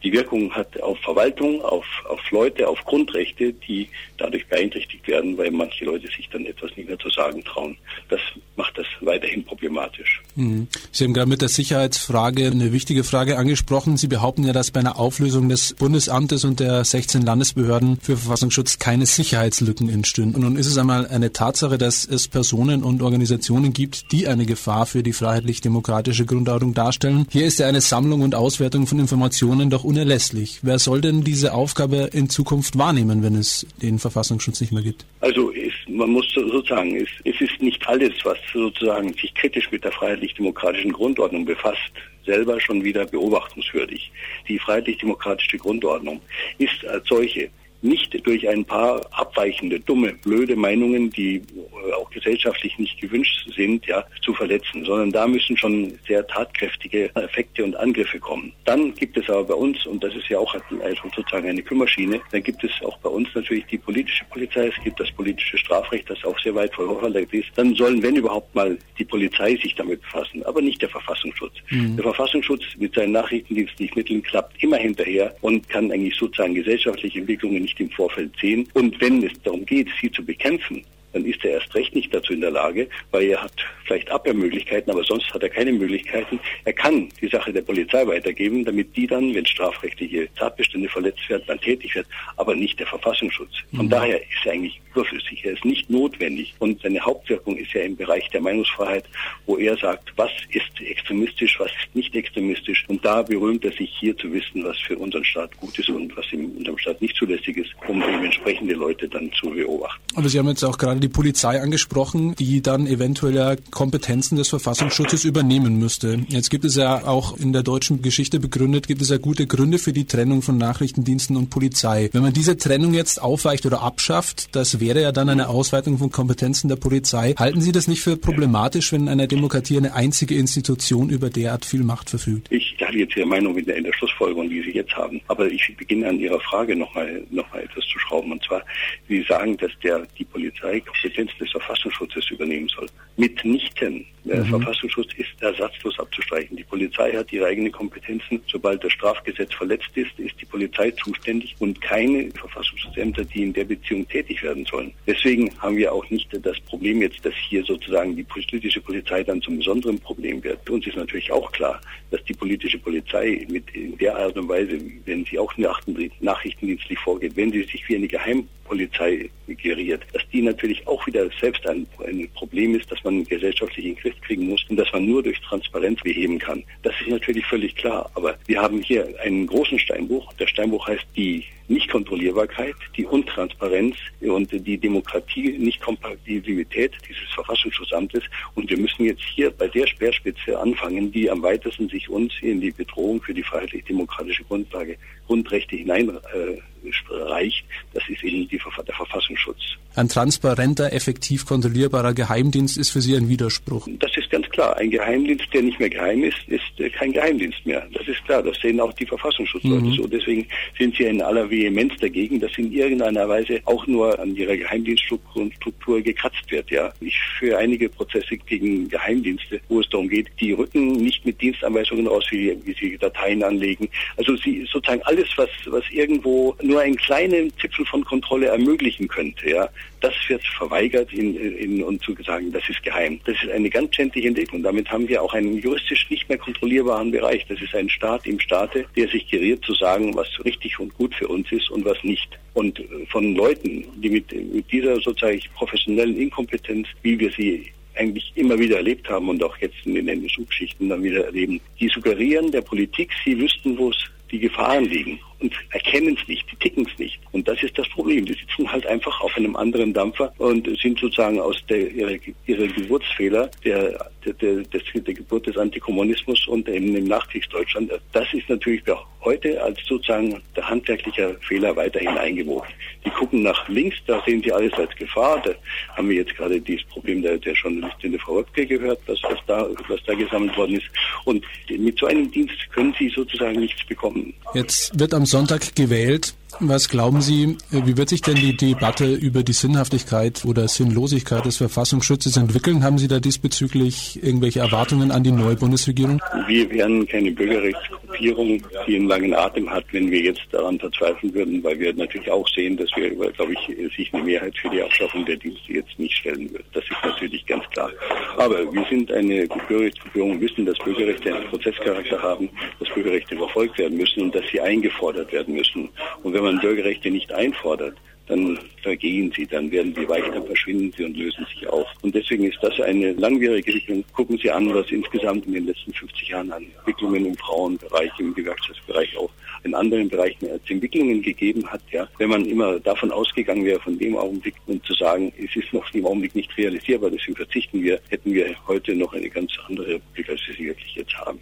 [0.03, 5.51] die Wirkung hat auf Verwaltung, auf, auf Leute, auf Grundrechte, die dadurch beeinträchtigt werden, weil
[5.51, 7.77] manche Leute sich dann etwas nicht mehr zu sagen trauen.
[8.09, 8.21] Das
[8.57, 10.23] macht das weiterhin problematisch.
[10.37, 10.69] Mhm.
[10.93, 13.97] Sie haben gerade mit der Sicherheitsfrage eine wichtige Frage angesprochen.
[13.97, 18.79] Sie behaupten ja, dass bei einer Auflösung des Bundesamtes und der 16 Landesbehörden für Verfassungsschutz
[18.79, 20.37] keine Sicherheitslücken entstünden.
[20.37, 24.47] Und nun ist es einmal eine Tatsache, dass es Personen und Organisationen gibt, die eine
[24.47, 27.27] Gefahr für die freiheitlich-demokratische Grundordnung darstellen.
[27.31, 30.61] Hier ist ja eine Sammlung und Auswertung von Informationen doch unerlässlich.
[30.62, 35.07] Wer soll denn diese Aufgabe in Zukunft wahrnehmen, wenn es den Verfassungsschutz nicht mehr gibt?
[35.20, 39.83] Also es, man muss sozusagen, es, es ist nicht alles, was sozusagen sich kritisch mit
[39.83, 41.90] der freiheitlich-demokratischen Grundordnung befasst,
[42.27, 44.12] selber schon wieder beobachtungswürdig.
[44.46, 46.20] Die freiheitlich-demokratische Grundordnung
[46.59, 47.48] ist als solche
[47.83, 53.87] nicht durch ein paar abweichende, dumme, blöde Meinungen, die äh, auch gesellschaftlich nicht gewünscht sind,
[53.87, 58.53] ja, zu verletzen, sondern da müssen schon sehr tatkräftige Effekte und Angriffe kommen.
[58.64, 62.21] Dann gibt es aber bei uns, und das ist ja auch also sozusagen eine Kümmerschiene,
[62.33, 66.11] dann gibt es auch bei uns natürlich die politische Polizei, es gibt das politische Strafrecht,
[66.11, 67.49] das auch sehr weit verurteilt ist.
[67.55, 71.55] Dann sollen, wenn überhaupt mal, die Polizei sich damit befassen, aber nicht der Verfassungsschutz.
[71.71, 71.97] Mhm.
[71.97, 77.68] Der Verfassungsschutz mit seinen nachrichtendienstlichen Mitteln klappt immer hinterher und kann eigentlich sozusagen gesellschaftliche Entwicklungen
[77.69, 78.67] nicht im Vorfeld sehen.
[78.75, 80.85] Und wenn es darum geht, sie zu bekämpfen,
[81.19, 83.53] dann ist er erst recht nicht dazu in der Lage, weil er hat
[83.85, 86.39] vielleicht Abwehrmöglichkeiten, aber sonst hat er keine Möglichkeiten.
[86.65, 91.43] Er kann die Sache der Polizei weitergeben, damit die dann, wenn strafrechtliche Tatbestände verletzt werden,
[91.47, 93.51] dann tätig wird, aber nicht der Verfassungsschutz.
[93.75, 93.91] Von mhm.
[93.91, 95.45] daher ist er eigentlich überflüssig.
[95.45, 99.05] Er ist nicht notwendig und seine Hauptwirkung ist ja im Bereich der Meinungsfreiheit,
[99.47, 103.93] wo er sagt, was ist extremistisch, was ist nicht extremistisch und da berühmt er sich
[103.99, 107.17] hier zu wissen, was für unseren Staat gut ist und was in unserem Staat nicht
[107.17, 110.01] zulässig ist, um eben entsprechende Leute dann zu beobachten.
[110.15, 115.25] Aber Sie haben jetzt auch gerade die Polizei angesprochen, die dann eventuell Kompetenzen des Verfassungsschutzes
[115.25, 116.21] übernehmen müsste.
[116.29, 119.79] Jetzt gibt es ja auch in der deutschen Geschichte begründet, gibt es ja gute Gründe
[119.79, 122.09] für die Trennung von Nachrichtendiensten und Polizei.
[122.12, 126.11] Wenn man diese Trennung jetzt aufweicht oder abschafft, das wäre ja dann eine Ausweitung von
[126.11, 127.35] Kompetenzen der Polizei.
[127.38, 131.64] Halten Sie das nicht für problematisch, wenn in einer Demokratie eine einzige Institution über derart
[131.64, 132.49] viel Macht verfügt?
[132.51, 135.21] Ich teile jetzt Ihre Meinung in der, in der Schlussfolgerung, die Sie jetzt haben.
[135.29, 138.33] Aber ich beginne an Ihrer Frage nochmal noch mal etwas zu schrauben.
[138.33, 138.62] Und zwar,
[139.09, 142.88] Sie sagen, dass der, die Polizei Kompetenz des Verfassungsschutzes übernehmen soll.
[143.16, 144.07] Mitnichten.
[144.29, 144.51] Der mhm.
[144.51, 146.55] Verfassungsschutz ist ersatzlos abzustreichen.
[146.55, 148.43] Die Polizei hat ihre eigenen Kompetenzen.
[148.47, 153.64] Sobald das Strafgesetz verletzt ist, ist die Polizei zuständig und keine Verfassungsschutzämter, die in der
[153.64, 154.93] Beziehung tätig werden sollen.
[155.07, 159.41] Deswegen haben wir auch nicht das Problem jetzt, dass hier sozusagen die politische Polizei dann
[159.41, 160.69] zum besonderen Problem wird.
[160.69, 164.79] Uns ist natürlich auch klar, dass die politische Polizei mit in der Art und Weise,
[165.07, 170.87] wenn sie auch nachrichtendienstlich vorgeht, wenn sie sich wie eine Geheimpolizei geriert, dass die natürlich
[170.87, 174.77] auch wieder selbst ein, ein Problem ist, dass man gesellschaftlich in Griff kriegen muss und
[174.77, 176.65] dass man nur durch Transparenz beheben kann.
[176.83, 178.11] Das ist natürlich völlig klar.
[178.15, 180.33] Aber wir haben hier einen großen Steinbruch.
[180.35, 188.25] Der Steinbruch heißt die Nichtkontrollierbarkeit, die Untransparenz und die Demokratie, Nichtkompatibilität dieses Verfassungsschutzamtes.
[188.57, 192.61] Und wir müssen jetzt hier bei der Speerspitze anfangen, die am weitesten sich uns in
[192.61, 194.97] die Bedrohung für die freiheitlich-demokratische Grundlage,
[195.29, 197.64] Grundrechte hineinreicht.
[197.92, 199.59] Das ist eben die, der Verfassungsschutz.
[199.94, 203.88] Ein transparenter, effektiv kontrollierbarer Geheimdienst ist für Sie ein Widerspruch.
[203.99, 204.77] Das ist ganz klar.
[204.77, 207.87] Ein Geheimdienst, der nicht mehr geheim ist, ist äh, kein Geheimdienst mehr.
[207.92, 208.42] Das ist klar.
[208.42, 209.94] Das sehen auch die Verfassungsschutzleute mhm.
[209.94, 210.07] so.
[210.07, 210.47] Deswegen
[210.79, 216.01] sind sie in aller Vehemenz dagegen, dass in irgendeiner Weise auch nur an ihrer Geheimdienststruktur
[216.03, 216.71] gekratzt wird.
[216.71, 221.41] Ja, ich führe einige Prozesse gegen Geheimdienste, wo es darum geht, die rücken nicht mit
[221.41, 223.89] Dienstanweisungen raus, wie, wie sie Dateien anlegen.
[224.17, 229.51] Also sie sozusagen alles, was was irgendwo nur einen kleinen Zipfel von Kontrolle ermöglichen könnte.
[229.51, 229.69] Ja,
[230.01, 233.21] das wird verweigert in, in, und zu sagen, das ist geheim.
[233.25, 234.63] Das ist eine ganz schändliche Entwicklung.
[234.63, 237.47] Damit haben wir auch einen juristisch nicht mehr kontrollierbaren Bereich.
[237.49, 241.15] Das ist ein Staat im Staate, der sich geriert zu sagen, was richtig und gut
[241.15, 242.39] für uns ist und was nicht.
[242.55, 248.59] Und von Leuten, die mit, mit dieser sozusagen professionellen Inkompetenz, wie wir sie eigentlich immer
[248.59, 252.61] wieder erlebt haben und auch jetzt in den NSU-Geschichten dann wieder erleben, die suggerieren der
[252.61, 253.97] Politik, sie wüssten, wo es
[254.31, 257.20] die Gefahren liegen und erkennen es nicht, die ticken es nicht.
[257.33, 258.24] Und das ist das Problem.
[258.24, 262.66] Die sitzen halt einfach auf einem anderen Dampfer und sind sozusagen aus der, ihrer, ihrer
[262.66, 264.62] Geburtsfehler der, der, der,
[264.94, 267.92] der Geburt des Antikommunismus und im, im Nachkriegsdeutschland.
[268.12, 268.83] Das ist natürlich
[269.22, 272.68] heute als sozusagen der handwerkliche Fehler weiterhin eingewogen.
[273.05, 275.40] Die gucken nach links, da sehen sie alles als Gefahr.
[275.44, 275.51] Da
[275.96, 279.38] haben wir jetzt gerade dieses Problem der, der Journalistin der Frau Röpke gehört, was, was,
[279.46, 280.87] da, was da gesammelt worden ist.
[281.24, 284.35] Und mit so einem Dienst können sie sozusagen nichts bekommen.
[284.55, 286.35] Jetzt wird am Sonntag gewählt.
[286.61, 291.59] Was glauben Sie, wie wird sich denn die Debatte über die Sinnhaftigkeit oder Sinnlosigkeit des
[291.59, 292.83] Verfassungsschutzes entwickeln?
[292.83, 296.21] Haben Sie da diesbezüglich irgendwelche Erwartungen an die neue Bundesregierung?
[296.49, 301.63] Wir werden keine Bürgerrechtsgruppierung, die einen langen Atem hat, wenn wir jetzt daran verzweifeln würden,
[301.63, 305.25] weil wir natürlich auch sehen, dass wir, glaube ich, sich eine Mehrheit für die Abschaffung
[305.27, 306.65] der Dienste jetzt nicht stellen wird.
[306.73, 307.91] Das ist natürlich ganz klar.
[308.37, 312.49] Aber wir sind eine Bürgerrechtsgruppierung, wissen, dass Bürgerrechte einen Prozesscharakter haben,
[312.81, 315.89] dass Bürgerrechte verfolgt werden müssen und dass sie eingefordert werden müssen.
[316.23, 317.96] Und wenn man Bürgerrechte nicht einfordert,
[318.29, 321.87] dann vergehen sie, dann werden sie weich, dann verschwinden sie und lösen sich auf.
[322.03, 324.05] Und deswegen ist das eine langwierige Entwicklung.
[324.12, 328.35] Gucken Sie an, was insgesamt in den letzten 50 Jahren an Entwicklungen im Frauenbereich, im
[328.35, 329.31] Gewerkschaftsbereich auch
[329.64, 333.99] in anderen Bereichen als Entwicklungen gegeben hat, ja, wenn man immer davon ausgegangen wäre, von
[333.99, 337.99] dem Augenblick und zu sagen, es ist noch im Augenblick nicht realisierbar, deswegen verzichten wir,
[338.09, 341.41] hätten wir heute noch eine ganz andere Republik, als wir sie wirklich jetzt haben.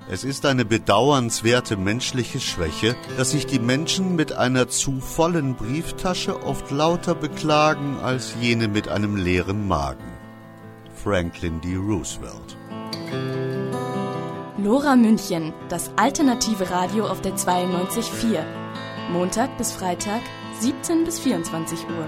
[0.07, 6.43] Es ist eine bedauernswerte menschliche Schwäche, dass sich die Menschen mit einer zu vollen Brieftasche
[6.43, 10.03] oft lauter beklagen als jene mit einem leeren Magen.
[10.95, 11.75] Franklin D.
[11.75, 12.57] Roosevelt.
[14.57, 18.39] Lora München, das alternative Radio auf der 92.4.
[19.11, 20.21] Montag bis Freitag,
[20.59, 22.07] 17 bis 24 Uhr.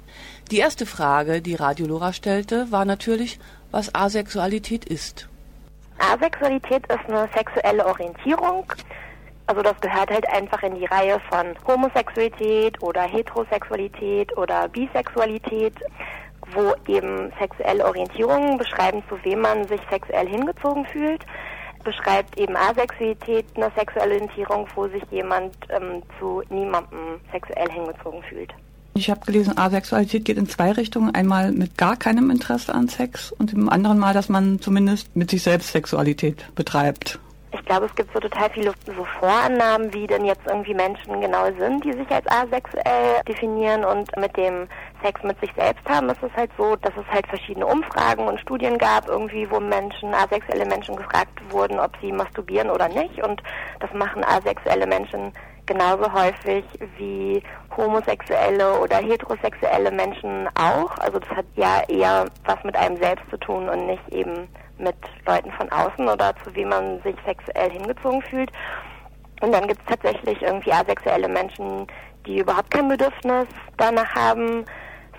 [0.51, 3.39] Die erste Frage, die Radio Lora stellte, war natürlich,
[3.71, 5.27] was Asexualität ist.
[5.99, 8.65] Asexualität ist eine sexuelle Orientierung,
[9.49, 15.73] also das gehört halt einfach in die Reihe von Homosexualität oder Heterosexualität oder Bisexualität,
[16.53, 21.25] wo eben sexuelle Orientierungen beschreiben, zu wem man sich sexuell hingezogen fühlt.
[21.83, 28.53] Beschreibt eben Asexualität eine sexuelle Orientierung, wo sich jemand ähm, zu niemandem sexuell hingezogen fühlt.
[28.95, 31.15] Ich habe gelesen, Asexualität geht in zwei Richtungen.
[31.15, 35.29] Einmal mit gar keinem Interesse an Sex und im anderen Mal, dass man zumindest mit
[35.29, 37.19] sich selbst Sexualität betreibt
[37.51, 41.45] ich glaube, es gibt so total viele so Vorannahmen, wie denn jetzt irgendwie Menschen genau
[41.57, 44.67] sind, die sich als asexuell definieren und mit dem
[45.03, 48.39] Sex mit sich selbst haben, ist es halt so, dass es halt verschiedene Umfragen und
[48.39, 53.23] Studien gab, irgendwie, wo Menschen, asexuelle Menschen gefragt wurden, ob sie masturbieren oder nicht.
[53.23, 53.41] Und
[53.79, 55.33] das machen asexuelle Menschen
[55.65, 56.65] genauso häufig
[56.97, 57.41] wie
[57.77, 60.97] homosexuelle oder heterosexuelle Menschen auch.
[60.97, 64.47] Also das hat ja eher was mit einem selbst zu tun und nicht eben
[64.79, 68.51] mit Leuten von außen oder zu wem man sich sexuell hingezogen fühlt.
[69.41, 71.87] Und dann gibt es tatsächlich irgendwie asexuelle Menschen,
[72.25, 74.65] die überhaupt kein Bedürfnis danach haben,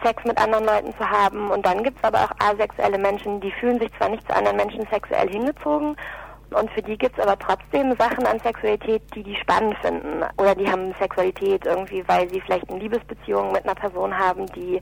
[0.04, 1.50] Sex mit anderen Leuten zu haben.
[1.50, 4.56] Und dann gibt es aber auch asexuelle Menschen, die fühlen sich zwar nicht zu anderen
[4.56, 5.96] Menschen sexuell hingezogen,
[6.52, 10.24] und für die gibt es aber trotzdem Sachen an Sexualität, die die spannend finden.
[10.36, 14.80] Oder die haben Sexualität irgendwie, weil sie vielleicht eine Liebesbeziehung mit einer Person haben, die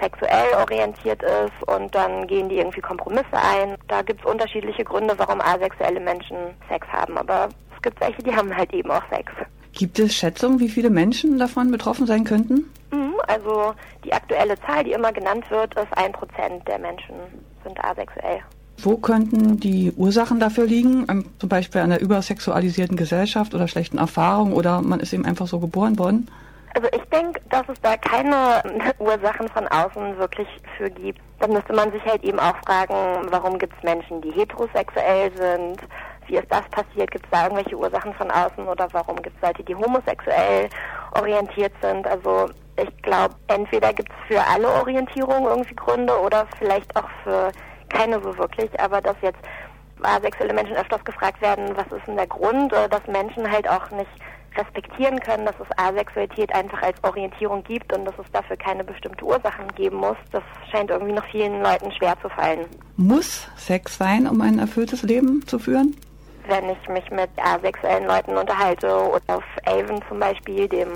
[0.00, 3.76] sexuell orientiert ist und dann gehen die irgendwie Kompromisse ein.
[3.88, 6.36] Da gibt es unterschiedliche Gründe, warum asexuelle Menschen
[6.68, 7.16] Sex haben.
[7.18, 9.32] Aber es gibt welche, die haben halt eben auch Sex.
[9.72, 12.70] Gibt es Schätzungen, wie viele Menschen davon betroffen sein könnten?
[12.90, 13.74] Mhm, also
[14.04, 17.14] die aktuelle Zahl, die immer genannt wird, ist ein Prozent der Menschen
[17.64, 18.40] sind asexuell.
[18.80, 21.04] Wo könnten die Ursachen dafür liegen?
[21.08, 25.48] Ähm, zum Beispiel an der übersexualisierten Gesellschaft oder schlechten Erfahrungen oder man ist eben einfach
[25.48, 26.28] so geboren worden?
[26.74, 28.62] Also ich denke, dass es da keine
[28.98, 31.20] Ursachen von außen wirklich für gibt.
[31.40, 35.78] Dann müsste man sich halt eben auch fragen, warum gibt es Menschen, die heterosexuell sind?
[36.26, 37.10] Wie ist das passiert?
[37.10, 40.68] Gibt es da irgendwelche Ursachen von außen oder warum gibt es Leute, die homosexuell
[41.12, 42.06] orientiert sind?
[42.06, 47.50] Also ich glaube, entweder gibt es für alle Orientierungen irgendwie Gründe oder vielleicht auch für
[47.88, 49.40] keine so wirklich, aber dass jetzt
[50.02, 54.10] asexuelle Menschen öfters gefragt werden, was ist denn der Grund, dass Menschen halt auch nicht
[54.58, 59.24] respektieren können, dass es Asexualität einfach als Orientierung gibt und dass es dafür keine bestimmte
[59.24, 62.66] Ursachen geben muss, das scheint irgendwie noch vielen Leuten schwer zu fallen.
[62.96, 65.96] Muss Sex sein, um ein erfülltes Leben zu führen?
[66.46, 70.88] Wenn ich mich mit asexuellen Leuten unterhalte oder auf Avon zum Beispiel, dem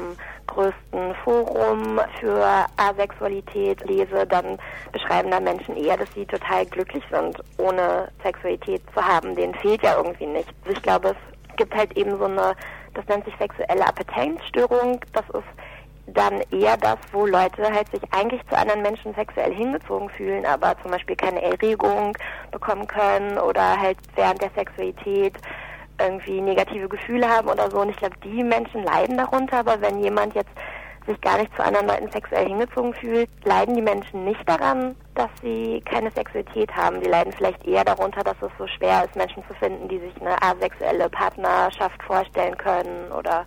[0.47, 4.59] größten Forum für Asexualität lese, dann
[4.93, 9.35] beschreiben da Menschen eher, dass sie total glücklich sind, ohne Sexualität zu haben.
[9.35, 10.53] Denen fehlt ja irgendwie nichts.
[10.63, 12.55] Also ich glaube, es gibt halt eben so eine,
[12.95, 15.01] das nennt sich sexuelle Appetenzstörung.
[15.13, 15.49] Das ist
[16.07, 20.75] dann eher das, wo Leute halt sich eigentlich zu anderen Menschen sexuell hingezogen fühlen, aber
[20.83, 22.17] zum Beispiel keine Erregung
[22.51, 25.35] bekommen können oder halt während der Sexualität
[26.01, 27.81] irgendwie negative Gefühle haben oder so.
[27.81, 30.51] Und ich glaube, die Menschen leiden darunter, aber wenn jemand jetzt
[31.07, 35.31] sich gar nicht zu anderen Leuten sexuell hingezogen fühlt, leiden die Menschen nicht daran, dass
[35.43, 37.01] sie keine Sexualität haben.
[37.01, 40.13] Die leiden vielleicht eher darunter, dass es so schwer ist, Menschen zu finden, die sich
[40.21, 43.45] eine asexuelle Partnerschaft vorstellen können oder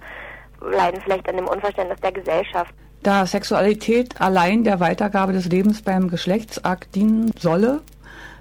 [0.62, 2.74] leiden vielleicht an dem Unverständnis der Gesellschaft.
[3.04, 7.82] Da Sexualität allein der Weitergabe des Lebens beim Geschlechtsakt dienen solle,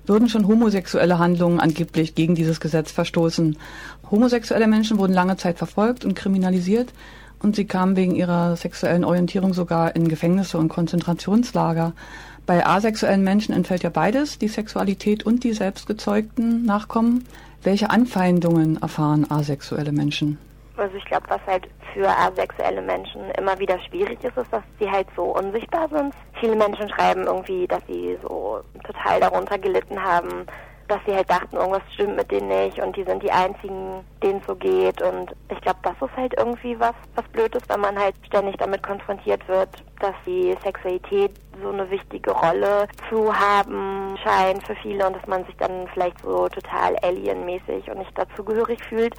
[0.07, 3.59] würden schon homosexuelle Handlungen angeblich gegen dieses Gesetz verstoßen.
[4.11, 6.93] Homosexuelle Menschen wurden lange Zeit verfolgt und kriminalisiert
[7.43, 11.93] und sie kamen wegen ihrer sexuellen Orientierung sogar in Gefängnisse und Konzentrationslager.
[12.47, 17.27] Bei asexuellen Menschen entfällt ja beides, die Sexualität und die selbstgezeugten Nachkommen.
[17.63, 20.39] Welche Anfeindungen erfahren asexuelle Menschen?
[20.77, 24.91] Also ich glaube, was halt für asexuelle Menschen immer wieder schwierig ist, ist, dass sie
[24.91, 26.13] halt so unsichtbar sind.
[26.41, 30.45] Viele Menschen schreiben irgendwie, dass sie so total darunter gelitten haben,
[30.89, 34.43] dass sie halt dachten, irgendwas stimmt mit denen nicht und die sind die einzigen, denen
[34.47, 35.01] so geht.
[35.03, 38.57] Und ich glaube, das ist halt irgendwie was, was blöd ist, wenn man halt ständig
[38.59, 39.69] damit konfrontiert wird,
[40.01, 41.33] dass die Sexualität
[41.63, 46.21] so eine wichtige Rolle zu haben scheint für viele und dass man sich dann vielleicht
[46.21, 49.15] so total alienmäßig und nicht dazugehörig fühlt.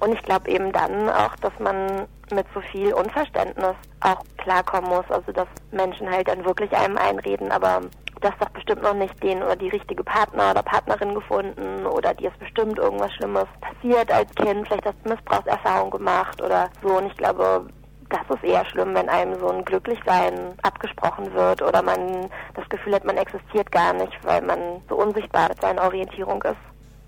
[0.00, 5.08] Und ich glaube eben dann auch, dass man mit so viel Unverständnis auch klarkommen muss.
[5.10, 7.82] Also dass Menschen halt dann wirklich einem einreden, aber
[8.24, 12.30] das doch bestimmt noch nicht den oder die richtige Partner oder Partnerin gefunden oder dir
[12.30, 16.98] ist bestimmt irgendwas Schlimmes passiert als Kind, vielleicht hast du Missbrauchserfahrung gemacht oder so.
[16.98, 17.66] Und ich glaube,
[18.08, 22.94] das ist eher schlimm, wenn einem so ein Glücklichsein abgesprochen wird oder man das Gefühl
[22.94, 24.58] hat, man existiert gar nicht, weil man
[24.88, 26.56] so unsichtbar mit seiner Orientierung ist.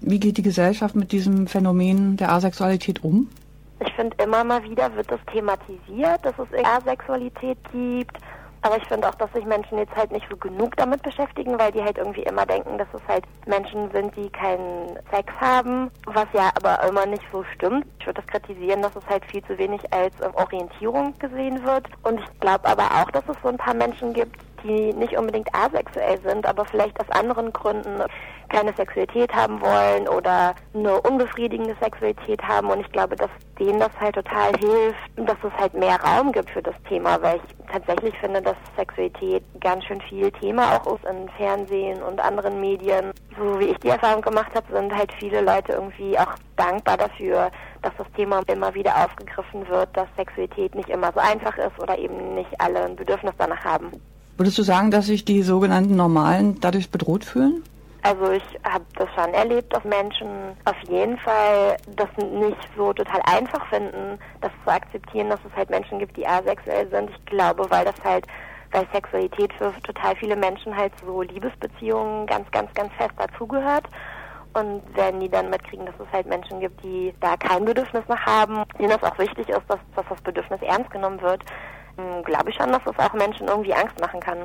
[0.01, 3.29] Wie geht die Gesellschaft mit diesem Phänomen der Asexualität um?
[3.81, 8.17] Ich finde, immer mal wieder wird das thematisiert, dass es Asexualität gibt.
[8.65, 11.71] Aber ich finde auch, dass sich Menschen jetzt halt nicht so genug damit beschäftigen, weil
[11.71, 16.25] die halt irgendwie immer denken, dass es halt Menschen sind, die keinen Sex haben, was
[16.33, 17.85] ja aber immer nicht so stimmt.
[18.01, 21.87] Ich würde das kritisieren, dass es halt viel zu wenig als Orientierung gesehen wird.
[22.05, 25.49] Und ich glaube aber auch, dass es so ein paar Menschen gibt, die nicht unbedingt
[25.55, 28.03] asexuell sind, aber vielleicht aus anderen Gründen
[28.49, 32.71] keine Sexualität haben wollen oder eine unbefriedigende Sexualität haben.
[32.71, 36.51] Und ich glaube, dass denen das halt total hilft, dass es halt mehr Raum gibt
[36.51, 41.05] für das Thema, weil ich tatsächlich finde, dass Sexualität ganz schön viel Thema auch ist
[41.05, 43.13] im Fernsehen und anderen Medien.
[43.37, 47.51] So wie ich die Erfahrung gemacht habe, sind halt viele Leute irgendwie auch dankbar dafür,
[47.83, 51.99] dass das Thema immer wieder aufgegriffen wird, dass Sexualität nicht immer so einfach ist oder
[51.99, 53.91] eben nicht alle ein Bedürfnis danach haben.
[54.37, 57.63] Würdest du sagen, dass sich die sogenannten Normalen dadurch bedroht fühlen?
[58.03, 60.29] Also ich habe das schon erlebt, dass Menschen
[60.67, 65.71] auf jeden Fall das nicht so total einfach finden, das zu akzeptieren, dass es halt
[65.71, 67.09] Menschen gibt, die asexuell sind.
[67.11, 68.27] Ich glaube, weil das halt,
[68.73, 73.87] weil Sexualität für total viele Menschen halt so Liebesbeziehungen ganz, ganz, ganz fest dazugehört.
[74.53, 78.27] Und wenn die dann mitkriegen, dass es halt Menschen gibt, die da kein Bedürfnis nach
[78.27, 81.43] haben, denen das auch wichtig ist, dass, dass das Bedürfnis ernst genommen wird,
[82.25, 84.39] glaube ich schon, dass es auch Menschen irgendwie Angst machen kann.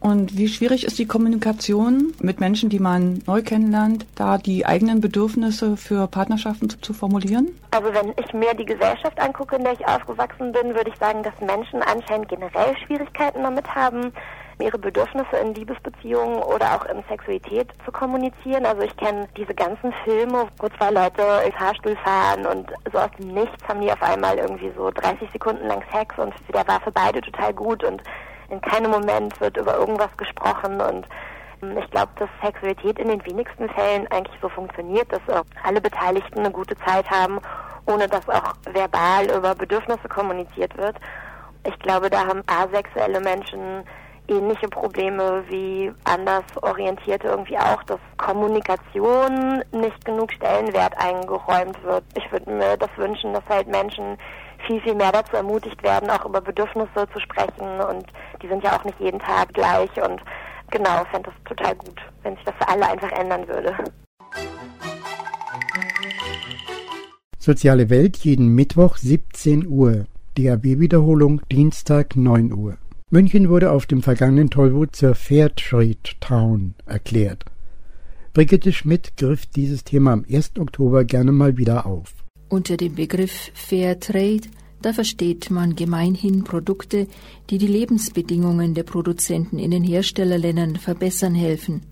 [0.00, 5.00] Und wie schwierig ist die Kommunikation mit Menschen, die man neu kennenlernt, da die eigenen
[5.00, 7.48] Bedürfnisse für Partnerschaften zu, zu, formulieren?
[7.72, 11.24] Also wenn ich mir die Gesellschaft angucke, in der ich aufgewachsen bin, würde ich sagen,
[11.24, 14.12] dass Menschen anscheinend generell Schwierigkeiten damit haben,
[14.60, 18.66] ihre Bedürfnisse in Liebesbeziehungen oder auch in Sexualität zu kommunizieren.
[18.66, 23.10] Also ich kenne diese ganzen Filme, wo zwei Leute im Fahrstuhl fahren und so aus
[23.18, 26.80] dem Nichts haben die auf einmal irgendwie so 30 Sekunden lang Sex und der war
[26.80, 28.02] für beide total gut und
[28.50, 31.06] in keinem Moment wird über irgendwas gesprochen und
[31.62, 36.40] ähm, ich glaube, dass Sexualität in den wenigsten Fällen eigentlich so funktioniert, dass alle Beteiligten
[36.40, 37.40] eine gute Zeit haben,
[37.86, 40.96] ohne dass auch verbal über Bedürfnisse kommuniziert wird.
[41.64, 43.84] Ich glaube, da haben asexuelle Menschen
[44.28, 52.04] ähnliche Probleme wie anders orientierte irgendwie auch, dass Kommunikation nicht genug Stellenwert eingeräumt wird.
[52.16, 54.18] Ich würde mir das wünschen, dass halt Menschen
[54.66, 58.06] viel, viel mehr dazu ermutigt werden, auch über Bedürfnisse zu sprechen und
[58.42, 60.20] die sind ja auch nicht jeden Tag gleich und
[60.70, 63.74] genau, fände das total gut, wenn sich das für alle einfach ändern würde.
[67.38, 70.04] Soziale Welt jeden Mittwoch 17 Uhr.
[70.36, 72.76] DAB-Wiederholung Dienstag 9 Uhr.
[73.10, 77.46] München wurde auf dem vergangenen Tollwut zur Fairtrade Town erklärt.
[78.34, 80.58] Brigitte Schmidt griff dieses Thema am 1.
[80.58, 82.12] Oktober gerne mal wieder auf.
[82.50, 84.48] Unter dem Begriff Fairtrade,
[84.82, 87.06] da versteht man gemeinhin Produkte,
[87.48, 91.86] die die Lebensbedingungen der Produzenten in den Herstellerländern verbessern helfen.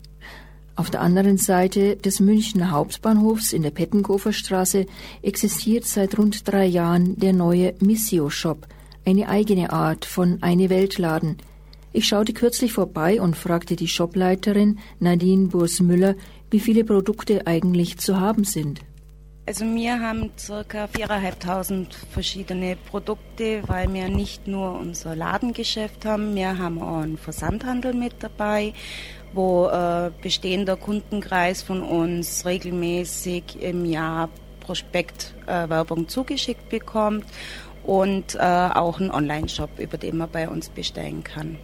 [0.75, 4.85] Auf der anderen Seite des Münchner Hauptbahnhofs in der Pettenkofer Straße
[5.23, 8.67] existiert seit rund drei Jahren der neue Missio Shop–
[9.07, 11.37] eine eigene Art von Eine Weltladen.
[11.93, 16.15] Ich schaute kürzlich vorbei und fragte die Shopleiterin Nadine Burs-Müller,
[16.51, 18.81] wie viele Produkte eigentlich zu haben sind.
[19.45, 26.57] Also wir haben circa 4.500 verschiedene Produkte, weil wir nicht nur unser Ladengeschäft haben, wir
[26.57, 28.73] haben auch einen Versandhandel mit dabei,
[29.31, 34.27] wo äh, bestehender Kundenkreis von uns regelmäßig im Jahr
[34.59, 37.25] Prospektwerbung äh, zugeschickt bekommt
[37.87, 41.57] und äh, auch einen Online-Shop, über den man bei uns bestellen kann.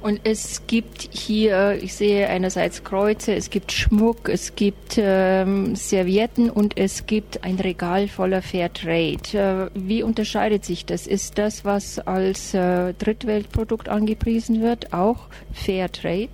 [0.00, 6.50] Und es gibt hier, ich sehe einerseits Kreuze, es gibt Schmuck, es gibt ähm, Servietten
[6.50, 9.16] und es gibt ein Regal voller Fairtrade.
[9.34, 11.06] Äh, wie unterscheidet sich das?
[11.08, 16.28] Ist das, was als äh, Drittweltprodukt angepriesen wird, auch Fairtrade?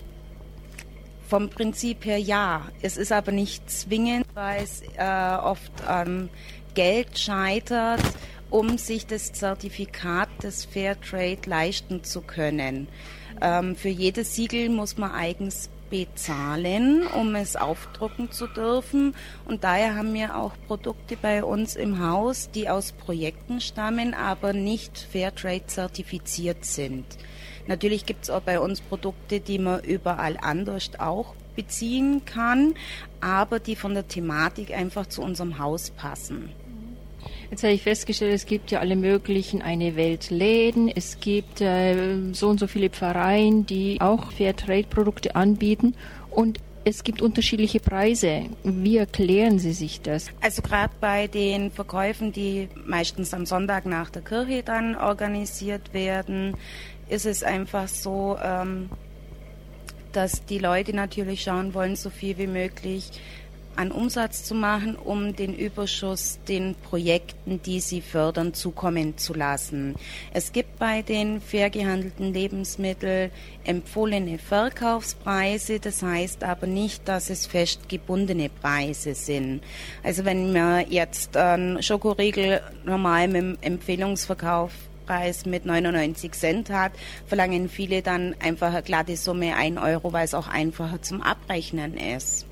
[1.26, 2.68] Vom Prinzip her ja.
[2.82, 6.28] Es ist aber nicht zwingend, weil es äh, oft an
[6.74, 8.02] Geld scheitert,
[8.54, 12.86] um sich das Zertifikat des Fairtrade leisten zu können.
[13.40, 19.16] Ähm, für jedes Siegel muss man eigens bezahlen, um es aufdrucken zu dürfen.
[19.44, 24.52] Und daher haben wir auch Produkte bei uns im Haus, die aus Projekten stammen, aber
[24.52, 27.06] nicht Fairtrade zertifiziert sind.
[27.66, 32.74] Natürlich gibt es auch bei uns Produkte, die man überall anders auch beziehen kann,
[33.20, 36.52] aber die von der Thematik einfach zu unserem Haus passen.
[37.54, 42.32] Jetzt habe ich festgestellt, es gibt ja alle möglichen eine Welt Läden, es gibt äh,
[42.32, 45.94] so und so viele Pfarreien, die auch Fairtrade-Produkte anbieten
[46.32, 48.46] und es gibt unterschiedliche Preise.
[48.64, 50.32] Wie erklären Sie sich das?
[50.40, 56.56] Also gerade bei den Verkäufen, die meistens am Sonntag nach der Kirche dann organisiert werden,
[57.08, 58.90] ist es einfach so, ähm,
[60.10, 63.12] dass die Leute natürlich schauen wollen, so viel wie möglich
[63.76, 69.94] an Umsatz zu machen, um den Überschuss den Projekten, die sie fördern, zukommen zu lassen.
[70.32, 73.30] Es gibt bei den fair gehandelten Lebensmitteln
[73.64, 79.62] empfohlene Verkaufspreise, das heißt aber nicht, dass es festgebundene Preise sind.
[80.02, 84.72] Also wenn man jetzt einen Schokoriegel normal mit dem Empfehlungsverkauf
[85.44, 86.92] mit 99 Cent hat,
[87.26, 91.98] verlangen viele dann einfach eine glatte Summe 1 Euro, weil es auch einfacher zum Abrechnen
[91.98, 92.46] ist.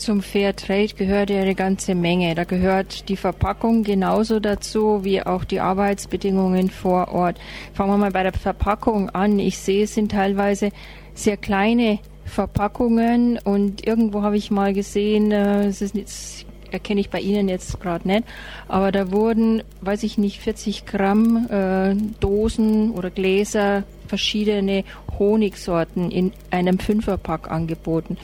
[0.00, 2.34] Zum Fair Trade gehört ja eine ganze Menge.
[2.34, 7.38] Da gehört die Verpackung genauso dazu wie auch die Arbeitsbedingungen vor Ort.
[7.74, 9.38] Fangen wir mal bei der Verpackung an.
[9.38, 10.70] Ich sehe, es sind teilweise
[11.12, 17.10] sehr kleine Verpackungen und irgendwo habe ich mal gesehen, äh, es ist jetzt erkenne ich
[17.10, 18.22] bei Ihnen jetzt gerade nicht,
[18.68, 24.84] aber da wurden, weiß ich nicht, 40 Gramm äh, Dosen oder Gläser verschiedene
[25.18, 28.16] Honigsorten in einem Fünferpack angeboten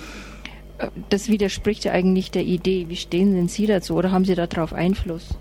[1.09, 2.87] das widerspricht ja eigentlich der Idee.
[2.89, 5.39] Wie stehen denn Sie dazu oder haben Sie darauf Einfluss?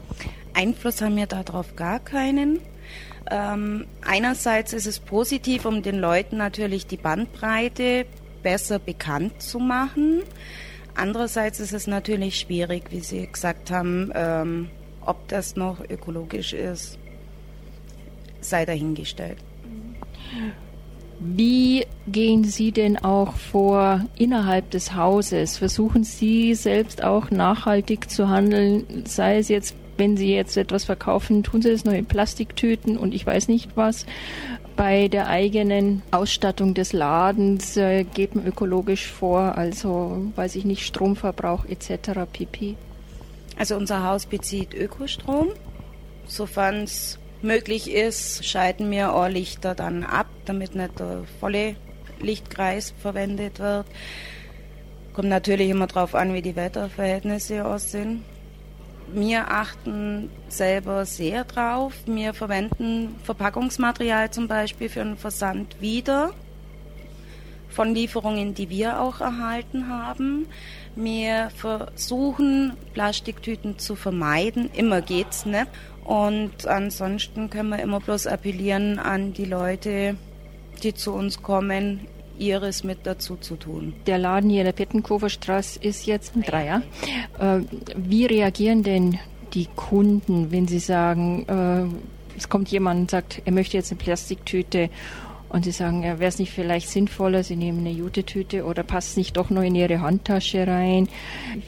[0.54, 2.60] Einfluss haben wir darauf gar keinen.
[3.30, 8.06] Ähm, einerseits ist es positiv, um den Leuten natürlich die Bandbreite
[8.44, 10.22] besser bekannt zu machen.
[10.94, 14.70] Andererseits ist es natürlich schwierig, wie Sie gesagt haben, ähm,
[15.02, 16.98] ob das noch ökologisch ist,
[18.40, 19.38] sei dahingestellt.
[21.20, 25.58] Wie gehen Sie denn auch vor innerhalb des Hauses?
[25.58, 31.44] Versuchen Sie selbst auch nachhaltig zu handeln, sei es jetzt, wenn Sie jetzt etwas verkaufen,
[31.44, 34.06] tun Sie es nur in Plastiktüten und ich weiß nicht was.
[34.76, 41.64] Bei der eigenen Ausstattung des Ladens äh, man ökologisch vor, also weiß ich nicht, Stromverbrauch
[41.66, 42.28] etc.
[42.32, 42.76] pp.
[43.58, 45.48] Also unser Haus bezieht Ökostrom,
[46.28, 51.76] sofern es möglich ist, schalten wir auch Lichter dann ab, damit nicht der volle
[52.20, 53.86] Lichtkreis verwendet wird.
[55.14, 58.24] Kommt natürlich immer darauf an, wie die Wetterverhältnisse aussehen.
[59.14, 61.94] Wir achten selber sehr drauf.
[62.06, 66.34] Wir verwenden Verpackungsmaterial zum Beispiel für den Versand wieder
[67.70, 70.48] von Lieferungen, die wir auch erhalten haben.
[70.96, 74.70] Wir versuchen, Plastiktüten zu vermeiden.
[74.74, 75.68] Immer geht's nicht.
[76.06, 80.16] Und ansonsten können wir immer bloß appellieren an die Leute,
[80.84, 82.02] die zu uns kommen,
[82.38, 83.94] ihres mit dazu zu tun.
[84.06, 86.84] Der Laden hier in der Pettenkoferstraße ist jetzt ein Dreier.
[87.40, 87.62] Äh,
[87.96, 89.18] wie reagieren denn
[89.54, 93.98] die Kunden, wenn sie sagen, äh, es kommt jemand und sagt, er möchte jetzt eine
[93.98, 94.90] Plastiktüte
[95.50, 99.12] und sie sagen, ja, wäre es nicht vielleicht sinnvoller, sie nehmen eine Jute-Tüte oder passt
[99.12, 101.08] es nicht doch noch in ihre Handtasche rein?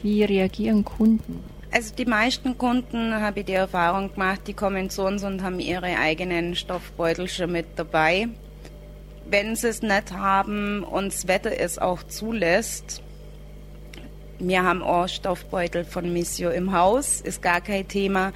[0.02, 1.42] Wie reagieren Kunden?
[1.70, 5.60] Also die meisten Kunden habe ich die Erfahrung gemacht, die kommen zu uns und haben
[5.60, 8.28] ihre eigenen Stoffbeutel schon mit dabei.
[9.28, 13.02] Wenn sie es nicht haben und das Wetter es auch zulässt,
[14.38, 18.32] wir haben auch Stoffbeutel von Missio im Haus, ist gar kein Thema.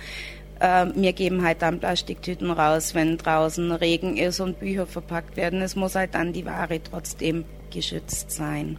[0.60, 5.62] Äh, wir geben halt dann Plastiktüten raus, wenn draußen Regen ist und Bücher verpackt werden.
[5.62, 8.78] Es muss halt dann die Ware trotzdem geschützt sein.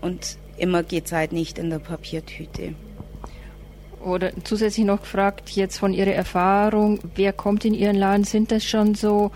[0.00, 2.74] Und immer geht es halt nicht in der Papiertüte.
[4.04, 8.24] Oder zusätzlich noch gefragt, jetzt von Ihrer Erfahrung, wer kommt in Ihren Laden?
[8.24, 9.30] Sind das schon so,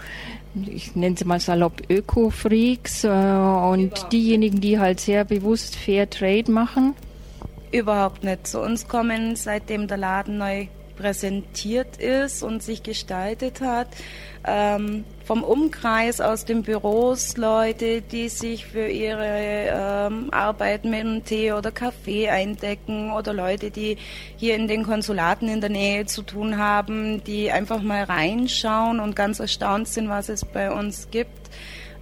[0.55, 4.09] ich nenne sie mal salopp, Öko-Freaks äh, und ja.
[4.09, 6.95] diejenigen, die halt sehr bewusst Fair Trade machen?
[7.71, 8.47] Überhaupt nicht.
[8.47, 10.67] Zu uns kommen, seitdem der Laden neu
[10.97, 13.89] präsentiert ist und sich gestaltet hat.
[14.45, 21.25] Ähm, vom Umkreis aus den Büros Leute, die sich für ihre ähm, Arbeit mit einem
[21.25, 23.99] Tee oder Kaffee eindecken oder Leute, die
[24.37, 29.17] hier in den Konsulaten in der Nähe zu tun haben, die einfach mal reinschauen und
[29.17, 31.51] ganz erstaunt sind, was es bei uns gibt.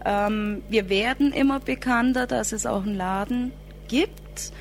[0.05, 3.53] Ähm, wir werden immer bekannter, dass es auch einen Laden
[3.89, 4.53] gibt.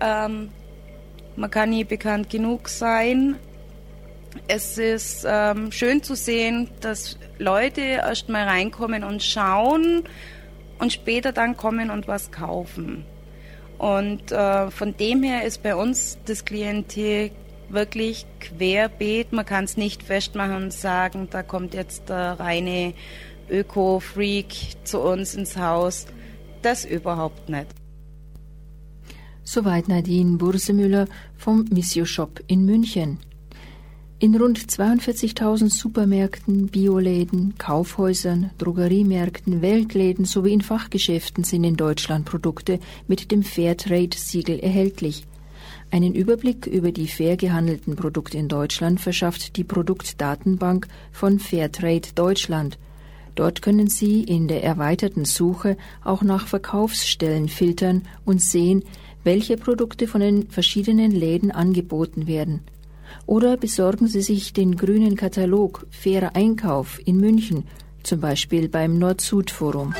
[0.00, 0.50] Ähm,
[1.36, 3.36] man kann nie bekannt genug sein.
[4.46, 10.04] Es ist ähm, schön zu sehen, dass Leute erst mal reinkommen und schauen
[10.78, 13.04] und später dann kommen und was kaufen.
[13.78, 17.30] Und äh, von dem her ist bei uns das Klientel
[17.68, 19.32] wirklich querbeet.
[19.32, 22.94] Man kann es nicht festmachen und sagen, da kommt jetzt der reine
[23.50, 26.06] Öko-Freak zu uns ins Haus.
[26.62, 27.68] Das überhaupt nicht.
[29.44, 31.06] Soweit Nadine Bursemüller
[31.36, 33.18] vom Missio Shop in München.
[34.20, 42.80] In rund 42.000 Supermärkten, Bioläden, Kaufhäusern, Drogeriemärkten, Weltläden sowie in Fachgeschäften sind in Deutschland Produkte
[43.06, 45.24] mit dem Fairtrade-Siegel erhältlich.
[45.92, 52.76] Einen Überblick über die fair gehandelten Produkte in Deutschland verschafft die Produktdatenbank von Fairtrade Deutschland.
[53.36, 58.82] Dort können Sie in der erweiterten Suche auch nach Verkaufsstellen filtern und sehen,
[59.22, 62.64] welche Produkte von den verschiedenen Läden angeboten werden.
[63.28, 67.64] Oder besorgen Sie sich den grünen Katalog Fairer Einkauf in München,
[68.02, 69.94] zum Beispiel beim Nord-Süd-Forum.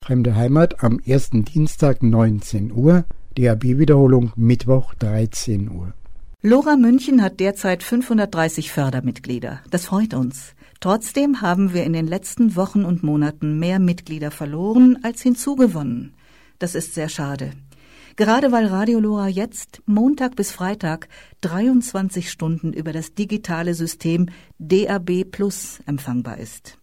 [0.00, 5.92] Fremde Heimat am ersten Dienstag 19 Uhr, DAB-Wiederholung Mittwoch 13 Uhr.
[6.40, 9.58] Lora München hat derzeit 530 Fördermitglieder.
[9.72, 10.54] Das freut uns.
[10.78, 16.14] Trotzdem haben wir in den letzten Wochen und Monaten mehr Mitglieder verloren als hinzugewonnen.
[16.60, 17.50] Das ist sehr schade.
[18.18, 21.08] Gerade weil Radio Lora jetzt Montag bis Freitag
[21.42, 24.26] 23 Stunden über das digitale System
[24.58, 26.78] DAB Plus empfangbar ist.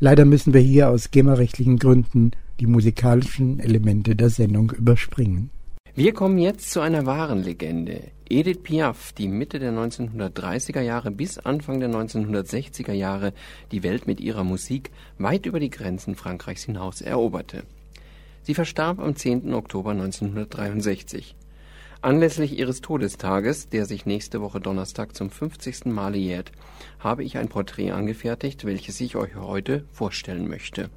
[0.00, 5.50] Leider müssen wir hier aus GEMA-rechtlichen Gründen die musikalischen Elemente der Sendung überspringen.
[5.94, 8.12] Wir kommen jetzt zu einer wahren Legende.
[8.26, 13.34] Edith Piaf, die Mitte der 1930er Jahre bis Anfang der 1960er Jahre
[13.72, 17.64] die Welt mit ihrer Musik weit über die Grenzen Frankreichs hinaus eroberte.
[18.42, 19.52] Sie verstarb am 10.
[19.52, 21.36] Oktober 1963.
[22.00, 25.84] Anlässlich ihres Todestages, der sich nächste Woche Donnerstag zum 50.
[25.92, 26.52] Male jährt,
[27.00, 30.88] habe ich ein Porträt angefertigt, welches ich euch heute vorstellen möchte.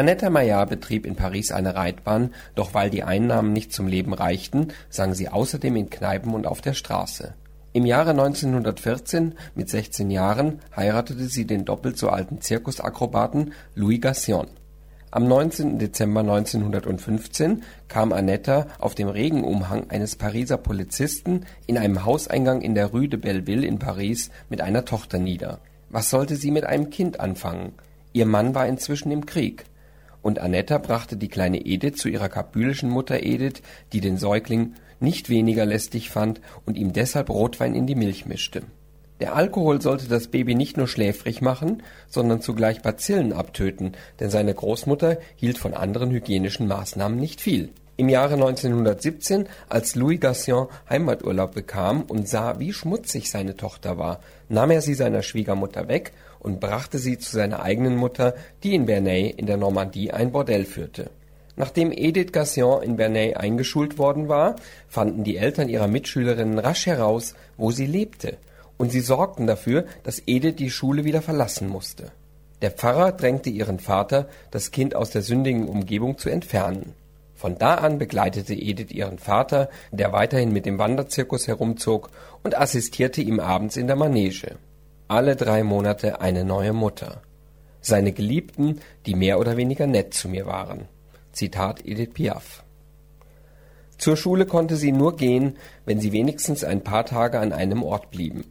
[0.00, 4.68] Annette Maillard betrieb in Paris eine Reitbahn, doch weil die Einnahmen nicht zum Leben reichten,
[4.88, 7.34] sang sie außerdem in Kneipen und auf der Straße.
[7.74, 14.46] Im Jahre 1914, mit 16 Jahren, heiratete sie den doppelt so alten Zirkusakrobaten Louis Gassion.
[15.10, 15.78] Am 19.
[15.78, 22.86] Dezember 1915 kam Annette auf dem Regenumhang eines Pariser Polizisten in einem Hauseingang in der
[22.86, 25.58] Rue de Belleville in Paris mit einer Tochter nieder.
[25.90, 27.74] Was sollte sie mit einem Kind anfangen?
[28.14, 29.66] Ihr Mann war inzwischen im Krieg
[30.22, 33.62] und Annetta brachte die kleine Edith zu ihrer kabylischen Mutter Edith,
[33.92, 38.62] die den Säugling nicht weniger lästig fand und ihm deshalb Rotwein in die Milch mischte.
[39.20, 44.54] Der Alkohol sollte das Baby nicht nur schläfrig machen, sondern zugleich Bazillen abtöten, denn seine
[44.54, 47.70] Großmutter hielt von anderen hygienischen Maßnahmen nicht viel.
[47.98, 54.20] Im Jahre 1917, als Louis Gassion Heimaturlaub bekam und sah, wie schmutzig seine Tochter war,
[54.48, 58.86] nahm er sie seiner Schwiegermutter weg und brachte sie zu seiner eigenen Mutter, die in
[58.86, 61.10] Bernay in der Normandie ein Bordell führte.
[61.56, 64.56] Nachdem Edith Gassion in Bernay eingeschult worden war,
[64.88, 68.38] fanden die Eltern ihrer Mitschülerinnen rasch heraus, wo sie lebte,
[68.78, 72.12] und sie sorgten dafür, dass Edith die Schule wieder verlassen musste.
[72.62, 76.94] Der Pfarrer drängte ihren Vater, das Kind aus der sündigen Umgebung zu entfernen.
[77.34, 82.10] Von da an begleitete Edith ihren Vater, der weiterhin mit dem Wanderzirkus herumzog,
[82.42, 84.56] und assistierte ihm abends in der Manege.
[85.10, 87.20] Alle drei Monate eine neue Mutter.
[87.80, 90.86] Seine Geliebten, die mehr oder weniger nett zu mir waren.
[91.32, 92.62] Zitat Edith Piaf.
[93.98, 98.12] Zur Schule konnte sie nur gehen, wenn sie wenigstens ein paar Tage an einem Ort
[98.12, 98.44] blieben.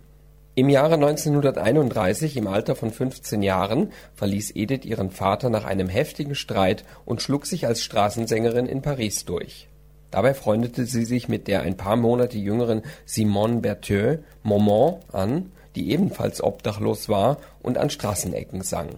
[0.54, 6.36] Im Jahre 1931, im Alter von 15 Jahren, verließ Edith ihren Vater nach einem heftigen
[6.36, 9.70] Streit und schlug sich als Straßensängerin in Paris durch.
[10.12, 15.92] Dabei freundete sie sich mit der ein paar Monate jüngeren Simone Berthieu Moment an, die
[15.92, 18.90] ebenfalls obdachlos war und an Straßenecken sang.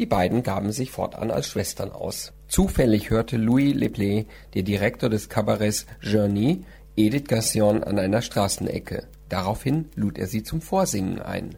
[0.00, 2.32] Die beiden gaben sich fortan als Schwestern aus.
[2.48, 6.64] Zufällig hörte Louis Lepley, der Direktor des Kabarets Journey,
[6.96, 9.04] Edith Gassion an einer Straßenecke.
[9.28, 11.54] Daraufhin lud er sie zum Vorsingen ein.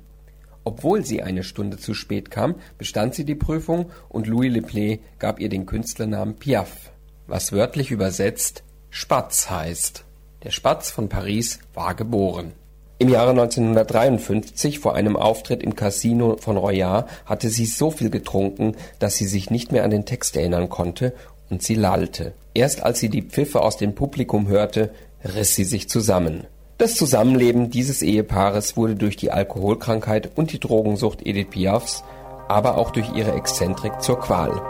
[0.65, 5.41] Obwohl sie eine Stunde zu spät kam, bestand sie die Prüfung und Louis Lepley gab
[5.41, 6.93] ihr den Künstlernamen Piaf,
[7.27, 10.05] was wörtlich übersetzt Spatz heißt.
[10.43, 12.53] Der Spatz von Paris war geboren.
[13.01, 18.75] Im Jahre 1953, vor einem Auftritt im Casino von Royat, hatte sie so viel getrunken,
[18.99, 21.13] dass sie sich nicht mehr an den Text erinnern konnte
[21.49, 22.33] und sie lallte.
[22.55, 24.91] Erst als sie die Pfiffe aus dem Publikum hörte,
[25.25, 26.45] riss sie sich zusammen.
[26.77, 32.03] Das Zusammenleben dieses Ehepaares wurde durch die Alkoholkrankheit und die Drogensucht Edith Piafs,
[32.49, 34.61] aber auch durch ihre Exzentrik zur Qual.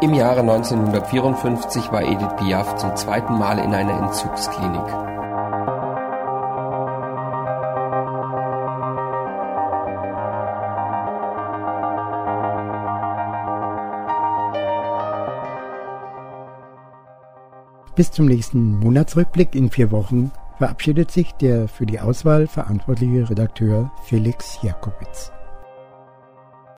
[0.00, 5.25] Im Jahre 1954 war Edith Piaf zum zweiten Mal in einer Entzugsklinik.
[17.96, 23.90] Bis zum nächsten Monatsrückblick in vier Wochen verabschiedet sich der für die Auswahl verantwortliche Redakteur
[24.04, 25.32] Felix Jakowitz.